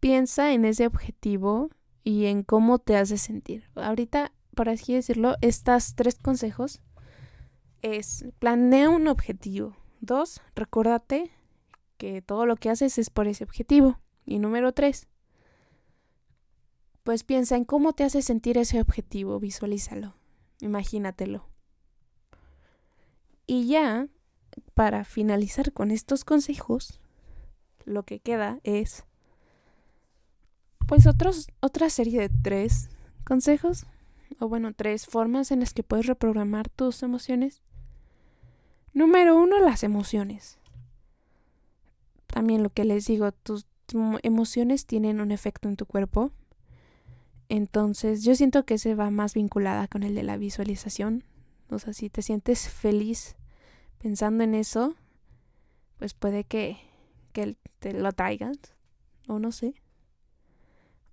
Piensa 0.00 0.52
en 0.52 0.64
ese 0.64 0.86
objetivo 0.86 1.70
y 2.04 2.26
en 2.26 2.42
cómo 2.42 2.78
te 2.78 2.96
hace 2.96 3.16
sentir. 3.16 3.64
Ahorita, 3.74 4.32
por 4.54 4.68
así 4.68 4.94
decirlo, 4.94 5.36
estas 5.40 5.94
tres 5.94 6.18
consejos 6.18 6.80
es 7.82 8.26
planea 8.38 8.90
un 8.90 9.08
objetivo. 9.08 9.76
Dos, 10.00 10.40
recuérdate 10.54 11.30
que 11.96 12.22
todo 12.22 12.46
lo 12.46 12.56
que 12.56 12.70
haces 12.70 12.98
es 12.98 13.10
por 13.10 13.26
ese 13.26 13.44
objetivo. 13.44 13.98
Y 14.26 14.38
número 14.38 14.72
tres, 14.72 15.08
pues 17.02 17.24
piensa 17.24 17.56
en 17.56 17.64
cómo 17.64 17.94
te 17.94 18.04
hace 18.04 18.20
sentir 18.20 18.58
ese 18.58 18.80
objetivo, 18.80 19.40
visualízalo, 19.40 20.14
imagínatelo. 20.60 21.48
Y 23.46 23.66
ya, 23.66 24.08
para 24.74 25.04
finalizar 25.04 25.72
con 25.72 25.90
estos 25.90 26.24
consejos, 26.24 27.00
lo 27.84 28.02
que 28.02 28.20
queda 28.20 28.60
es 28.64 29.04
pues 30.86 31.06
otros, 31.06 31.48
otra 31.60 31.90
serie 31.90 32.20
de 32.20 32.30
tres 32.30 32.88
consejos, 33.24 33.86
o 34.40 34.48
bueno, 34.48 34.72
tres 34.72 35.06
formas 35.06 35.50
en 35.50 35.60
las 35.60 35.74
que 35.74 35.82
puedes 35.82 36.06
reprogramar 36.06 36.68
tus 36.70 37.02
emociones. 37.02 37.62
Número 38.94 39.36
uno, 39.36 39.60
las 39.60 39.82
emociones. 39.82 40.58
También 42.26 42.62
lo 42.62 42.70
que 42.70 42.84
les 42.84 43.06
digo, 43.06 43.32
tus 43.32 43.66
emociones 44.22 44.86
tienen 44.86 45.20
un 45.20 45.30
efecto 45.30 45.68
en 45.68 45.76
tu 45.76 45.86
cuerpo. 45.86 46.32
Entonces, 47.48 48.24
yo 48.24 48.34
siento 48.34 48.64
que 48.64 48.78
se 48.78 48.94
va 48.94 49.10
más 49.10 49.34
vinculada 49.34 49.88
con 49.88 50.02
el 50.02 50.14
de 50.14 50.22
la 50.22 50.36
visualización. 50.36 51.24
O 51.70 51.78
sea, 51.78 51.92
si 51.92 52.10
te 52.10 52.22
sientes 52.22 52.68
feliz 52.68 53.36
pensando 53.98 54.44
en 54.44 54.54
eso, 54.54 54.94
pues 55.98 56.14
puede 56.14 56.44
que, 56.44 56.78
que 57.32 57.56
te 57.78 57.92
lo 57.92 58.12
traigas. 58.12 58.58
O 59.28 59.38
no 59.38 59.52
sé. 59.52 59.74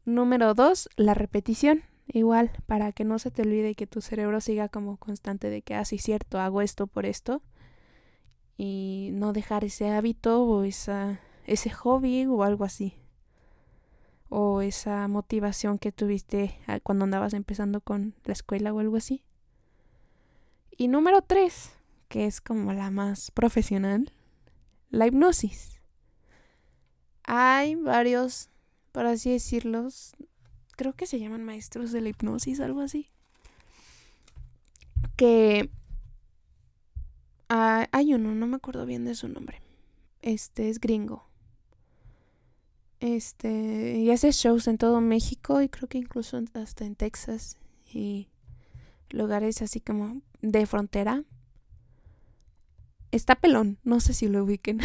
Número 0.04 0.54
dos, 0.54 0.89
la 0.98 1.13
repetición. 1.13 1.84
Igual, 2.08 2.52
para 2.67 2.91
que 2.91 3.04
no 3.04 3.17
se 3.17 3.32
te 3.32 3.41
olvide 3.41 3.74
que 3.74 3.88
tu 3.88 4.02
cerebro 4.02 4.39
siga 4.39 4.69
como 4.69 4.98
constante 4.98 5.50
de 5.50 5.62
que, 5.62 5.74
ah, 5.74 5.86
sí, 5.86 5.98
cierto, 5.98 6.39
hago 6.39 6.62
esto 6.62 6.86
por 6.86 7.06
esto. 7.06 7.41
Y 8.58 9.10
no 9.13 9.34
dejar 9.34 9.63
ese 9.63 9.89
hábito 9.89 10.43
o 10.43 10.63
esa, 10.63 11.19
ese 11.45 11.69
hobby 11.71 12.26
o 12.26 12.43
algo 12.43 12.63
así. 12.63 12.93
O 14.38 14.62
esa 14.62 15.08
motivación 15.08 15.78
que 15.78 15.93
tuviste 15.93 16.60
ah, 16.67 16.80
cuando 16.82 17.06
andabas 17.06 17.34
empezando 17.34 17.80
con 17.80 18.15
la 18.26 18.34
escuela 18.34 18.74
o 18.74 18.80
algo 18.80 18.98
así. 18.98 19.24
Y 20.76 20.89
número 20.89 21.21
tres, 21.21 21.71
que 22.10 22.26
es 22.26 22.41
como 22.41 22.74
la 22.74 22.91
más 22.91 23.32
profesional, 23.32 24.12
la 24.89 25.08
hipnosis. 25.08 25.80
Hay 27.24 27.76
varios 27.76 28.50
por 28.95 29.06
así 29.08 29.30
decirlos, 29.30 30.15
creo 30.78 30.93
que 30.93 31.06
se 31.06 31.19
llaman 31.19 31.43
maestros 31.43 31.91
de 31.91 32.00
la 32.00 32.08
hipnosis, 32.08 32.62
algo 32.62 32.80
así. 32.80 33.10
Que 35.17 35.69
ah, 37.50 37.88
hay 37.91 38.13
uno, 38.13 38.34
no 38.34 38.48
me 38.48 38.56
acuerdo 38.56 38.86
bien 38.86 39.04
de 39.04 39.13
su 39.13 39.28
nombre. 39.28 39.62
Este 40.21 40.69
es 40.69 40.80
gringo. 40.80 41.28
Este, 43.06 44.00
y 44.00 44.10
hace 44.10 44.32
shows 44.32 44.68
en 44.68 44.80
todo 44.80 45.00
México 45.00 45.62
y 45.62 45.70
creo 45.70 45.88
que 45.88 46.00
incluso 46.00 46.41
hasta 46.56 46.86
en 46.86 46.96
Texas 46.96 47.56
y 47.94 48.30
lugares 49.12 49.62
así 49.62 49.80
como 49.80 50.24
de 50.41 50.65
frontera. 50.65 51.24
Está 53.12 53.36
pelón, 53.36 53.78
no 53.84 54.00
sé 54.00 54.15
si 54.15 54.28
lo 54.28 54.44
ubiquen. 54.44 54.80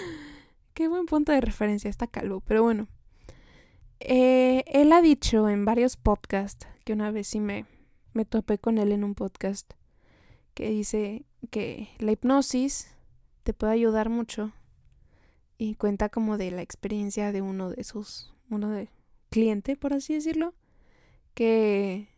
Qué 0.74 0.88
buen 0.88 1.06
punto 1.06 1.30
de 1.30 1.40
referencia, 1.40 1.88
está 1.88 2.08
calvo, 2.08 2.40
pero 2.40 2.64
bueno. 2.64 2.88
Eh, 4.00 4.64
él 4.66 4.92
ha 4.92 5.00
dicho 5.00 5.48
en 5.48 5.64
varios 5.64 5.96
podcasts, 5.96 6.66
que 6.84 6.94
una 6.94 7.12
vez 7.12 7.28
sí 7.28 7.38
me, 7.38 7.64
me 8.12 8.24
topé 8.24 8.58
con 8.58 8.76
él 8.78 8.90
en 8.90 9.04
un 9.04 9.14
podcast, 9.14 9.74
que 10.54 10.68
dice 10.70 11.24
que 11.52 11.90
la 12.00 12.10
hipnosis 12.10 12.88
te 13.44 13.54
puede 13.54 13.74
ayudar 13.74 14.08
mucho 14.08 14.52
y 15.58 15.74
cuenta 15.74 16.08
como 16.08 16.38
de 16.38 16.50
la 16.50 16.62
experiencia 16.62 17.32
de 17.32 17.42
uno 17.42 17.70
de 17.70 17.84
sus, 17.84 18.34
uno 18.50 18.70
de 18.70 18.90
cliente, 19.30 19.76
por 19.76 19.92
así 19.92 20.14
decirlo, 20.14 20.54
que 21.34 22.08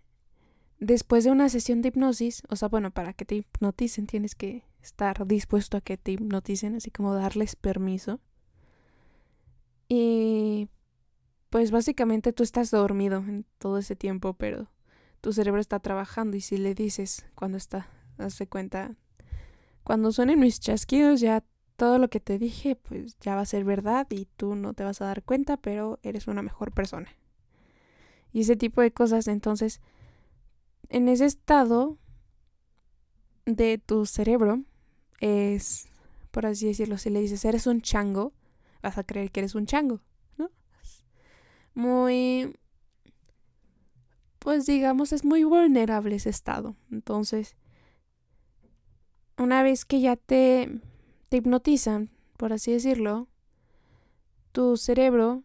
después 0.79 1.25
de 1.25 1.31
una 1.31 1.49
sesión 1.49 1.83
de 1.83 1.89
hipnosis, 1.89 2.43
o 2.49 2.57
sea, 2.57 2.69
bueno, 2.69 2.91
para 2.91 3.13
que 3.13 3.25
te 3.25 3.37
hipnoticen 3.37 4.07
tienes 4.07 4.35
que 4.35 4.65
estar 4.83 5.27
dispuesto 5.27 5.77
a 5.77 5.81
que 5.81 5.97
te 5.97 6.13
hipnoticen, 6.13 6.77
así 6.77 6.91
como 6.91 7.15
darles 7.15 7.57
permiso. 7.57 8.21
Y 9.89 10.69
pues 11.51 11.71
básicamente 11.71 12.33
tú 12.33 12.43
estás 12.43 12.71
dormido 12.71 13.19
en 13.19 13.47
todo 13.59 13.79
ese 13.79 13.97
tiempo, 13.97 14.35
pero 14.35 14.71
tu 15.21 15.33
cerebro 15.33 15.61
está 15.61 15.81
trabajando 15.81 16.37
y 16.37 16.41
si 16.41 16.59
le 16.59 16.75
dices 16.75 17.27
cuando 17.35 17.57
está, 17.57 17.89
hazte 18.19 18.47
cuenta, 18.47 18.95
cuando 19.83 20.13
suenen 20.13 20.41
mis 20.41 20.61
chasquidos 20.61 21.21
ya 21.21 21.43
todo 21.79 21.99
lo 21.99 22.09
que 22.11 22.21
te 22.21 22.39
dije 22.39 22.77
pues 22.77 23.17
ya 23.21 23.35
va 23.35 23.41
a 23.41 23.47
ser 23.47 23.65
verdad 23.65 24.07
y 24.11 24.27
tú 24.37 24.55
no 24.55 24.75
te 24.75 24.85
vas 24.85 25.01
a 25.01 25.07
dar 25.07 25.23
cuenta, 25.23 25.57
pero 25.57 25.99
eres 26.03 26.27
una 26.27 26.43
mejor 26.43 26.73
persona. 26.73 27.09
Y 28.35 28.43
ese 28.43 28.57
tipo 28.57 28.83
de 28.83 28.93
cosas, 28.93 29.27
entonces, 29.27 29.81
en 30.91 31.09
ese 31.09 31.25
estado 31.25 31.97
de 33.47 33.79
tu 33.79 34.05
cerebro 34.05 34.63
es, 35.21 35.89
por 36.31 36.45
así 36.45 36.67
decirlo, 36.67 36.99
si 36.99 37.09
le 37.09 37.23
dices 37.23 37.47
eres 37.47 37.67
un 37.67 37.81
chango, 37.81 38.35
vas 38.83 38.99
a 38.99 39.05
creer 39.05 39.31
que 39.31 39.41
eres 39.41 39.55
un 39.55 39.65
chango 39.65 40.03
muy, 41.79 42.57
pues 44.41 44.67
digamos, 44.67 45.13
es 45.13 45.25
muy 45.25 45.45
vulnerable 45.45 46.17
ese 46.17 46.29
estado. 46.29 46.75
Entonces, 46.91 47.57
una 49.39 49.63
vez 49.63 49.85
que 49.85 50.01
ya 50.01 50.17
te, 50.17 50.81
te 51.29 51.39
hipnotizan, 51.39 52.11
por 52.37 52.53
así 52.53 52.73
decirlo, 52.73 53.29
tu 54.53 54.77
cerebro, 54.77 55.43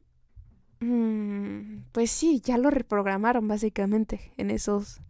mm, 0.80 1.84
pues 1.92 2.12
sí, 2.12 2.42
ya 2.42 2.58
lo 2.58 2.70
reprogramaron 2.70 3.48
básicamente 3.48 4.32
en 4.38 4.52
esos, 4.52 5.02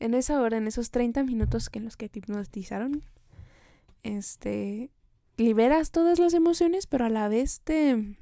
en 0.00 0.14
esa 0.14 0.40
hora, 0.40 0.56
en 0.56 0.66
esos 0.66 0.90
30 0.90 1.22
minutos 1.24 1.70
que 1.70 1.78
en 1.78 1.84
los 1.84 1.96
que 1.96 2.08
te 2.08 2.20
hipnotizaron. 2.20 3.02
Este, 4.02 4.90
liberas 5.36 5.90
todas 5.90 6.18
las 6.18 6.34
emociones, 6.34 6.86
pero 6.86 7.04
a 7.04 7.10
la 7.10 7.28
vez 7.28 7.60
te 7.60 8.16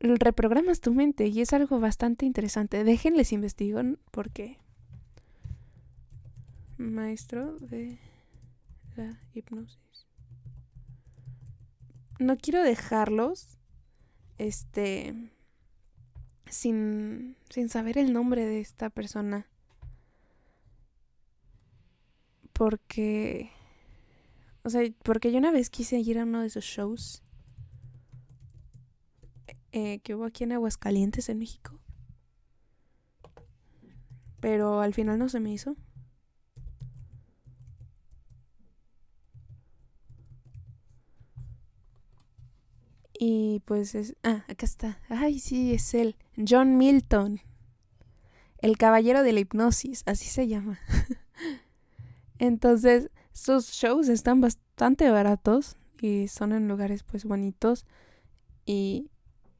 reprogramas 0.00 0.80
tu 0.80 0.94
mente 0.94 1.26
y 1.26 1.40
es 1.40 1.52
algo 1.52 1.80
bastante 1.80 2.24
interesante. 2.24 2.84
Déjenles 2.84 3.32
investigo 3.32 3.80
porque 4.10 4.58
maestro 6.76 7.58
de 7.58 7.98
la 8.96 9.18
hipnosis. 9.34 9.87
No 12.18 12.36
quiero 12.36 12.62
dejarlos 12.62 13.58
este 14.38 15.14
sin 16.46 17.36
sin 17.50 17.68
saber 17.68 17.98
el 17.98 18.12
nombre 18.12 18.44
de 18.44 18.60
esta 18.60 18.90
persona. 18.90 19.46
Porque 22.52 23.50
o 24.64 24.70
sea, 24.70 24.82
porque 25.02 25.32
yo 25.32 25.38
una 25.38 25.52
vez 25.52 25.70
quise 25.70 25.98
ir 25.98 26.18
a 26.18 26.24
uno 26.24 26.40
de 26.40 26.48
esos 26.48 26.64
shows 26.64 27.22
eh, 29.72 30.00
que 30.00 30.14
hubo 30.14 30.24
aquí 30.24 30.44
en 30.44 30.52
Aguascalientes, 30.52 31.28
en 31.28 31.38
México. 31.38 31.78
Pero 34.40 34.80
al 34.80 34.94
final 34.94 35.18
no 35.18 35.28
se 35.28 35.40
me 35.40 35.52
hizo. 35.52 35.76
Y 43.18 43.60
pues 43.64 43.94
es... 43.96 44.14
Ah, 44.22 44.44
acá 44.48 44.64
está. 44.64 45.00
Ay, 45.08 45.40
sí, 45.40 45.74
es 45.74 45.92
él. 45.94 46.16
John 46.36 46.78
Milton. 46.78 47.40
El 48.58 48.78
caballero 48.78 49.22
de 49.22 49.32
la 49.32 49.40
hipnosis, 49.40 50.04
así 50.06 50.26
se 50.26 50.46
llama. 50.46 50.78
Entonces, 52.38 53.10
sus 53.32 53.70
shows 53.70 54.08
están 54.08 54.40
bastante 54.40 55.10
baratos 55.10 55.76
y 56.00 56.28
son 56.28 56.52
en 56.52 56.68
lugares 56.68 57.02
pues 57.02 57.24
bonitos 57.24 57.84
y 58.64 59.10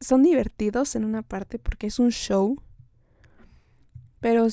son 0.00 0.22
divertidos 0.22 0.94
en 0.94 1.04
una 1.04 1.22
parte 1.22 1.58
porque 1.58 1.88
es 1.88 1.98
un 1.98 2.10
show. 2.10 2.62
Pero 4.20 4.48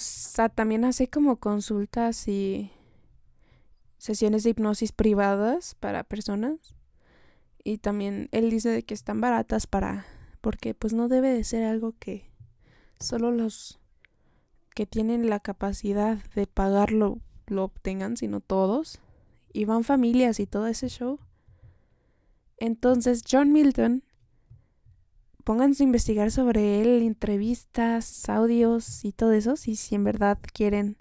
también 0.53 0.85
hace 0.85 1.07
como 1.07 1.37
consultas 1.37 2.27
y 2.27 2.71
sesiones 3.97 4.43
de 4.43 4.51
hipnosis 4.51 4.91
privadas 4.91 5.75
para 5.75 6.03
personas. 6.03 6.75
Y 7.65 7.79
también 7.79 8.29
él 8.31 8.51
dice 8.51 8.83
que 8.83 8.93
están 8.93 9.19
baratas 9.19 9.65
para 9.65 10.05
porque 10.39 10.75
pues 10.75 10.93
no 10.93 11.07
debe 11.09 11.33
de 11.33 11.43
ser 11.43 11.63
algo 11.63 11.95
que 11.97 12.29
solo 12.99 13.31
los 13.31 13.79
que 14.75 14.85
tienen 14.85 15.27
la 15.31 15.39
capacidad 15.39 16.19
de 16.35 16.45
pagarlo 16.45 17.19
lo 17.47 17.63
obtengan, 17.63 18.17
sino 18.17 18.39
todos 18.39 18.99
y 19.51 19.65
van 19.65 19.83
familias 19.83 20.39
y 20.39 20.45
todo 20.45 20.67
ese 20.67 20.89
show. 20.89 21.19
Entonces, 22.57 23.23
John 23.29 23.51
Milton, 23.51 24.03
pónganse 25.43 25.81
a 25.81 25.85
investigar 25.85 26.29
sobre 26.29 26.81
él, 26.81 27.01
entrevistas, 27.01 28.29
audios 28.29 29.03
y 29.03 29.11
todo 29.11 29.31
eso, 29.31 29.55
si, 29.55 29.75
si 29.75 29.95
en 29.95 30.03
verdad 30.03 30.37
quieren 30.53 30.97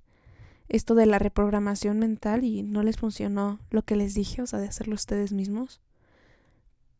esto 0.70 0.94
de 0.94 1.04
la 1.04 1.18
reprogramación 1.18 1.98
mental 1.98 2.42
y 2.42 2.62
no 2.62 2.82
les 2.82 2.96
funcionó 2.96 3.60
lo 3.68 3.82
que 3.82 3.96
les 3.96 4.14
dije, 4.14 4.40
o 4.40 4.46
sea, 4.46 4.60
de 4.60 4.68
hacerlo 4.68 4.94
ustedes 4.94 5.34
mismos. 5.34 5.83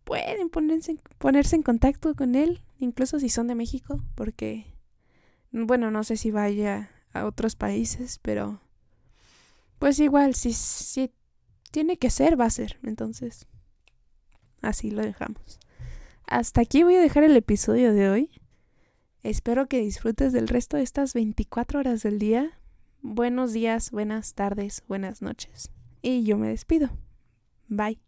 Pueden 0.05 0.51
ponerse, 0.51 0.97
ponerse 1.19 1.57
en 1.57 1.63
contacto 1.63 2.15
con 2.15 2.35
él, 2.35 2.63
incluso 2.79 3.19
si 3.19 3.29
son 3.29 3.47
de 3.47 3.55
México, 3.55 4.03
porque, 4.15 4.67
bueno, 5.51 5.91
no 5.91 6.05
sé 6.05 6.17
si 6.17 6.31
vaya 6.31 6.91
a 7.13 7.25
otros 7.25 7.57
países, 7.57 8.19
pero 8.21 8.61
pues 9.79 9.99
igual, 9.99 10.35
si, 10.35 10.53
si 10.53 11.11
tiene 11.71 11.97
que 11.97 12.11
ser, 12.11 12.39
va 12.39 12.47
a 12.47 12.51
ser. 12.51 12.79
Entonces, 12.83 13.47
así 14.63 14.91
lo 14.91 15.03
dejamos. 15.03 15.59
Hasta 16.27 16.61
aquí 16.61 16.83
voy 16.83 16.97
a 16.97 17.01
dejar 17.01 17.25
el 17.25 17.37
episodio 17.37 17.93
de 17.93 18.09
hoy. 18.09 18.31
Espero 19.23 19.67
que 19.67 19.81
disfrutes 19.81 20.33
del 20.33 20.49
resto 20.49 20.77
de 20.77 20.83
estas 20.83 21.15
24 21.15 21.81
horas 21.81 22.03
del 22.03 22.19
día. 22.19 22.59
Buenos 23.03 23.53
días, 23.53 23.91
buenas 23.91 24.35
tardes, 24.35 24.83
buenas 24.89 25.21
noches. 25.21 25.71
Y 26.01 26.25
yo 26.25 26.39
me 26.39 26.49
despido. 26.49 26.91
Bye. 27.69 28.01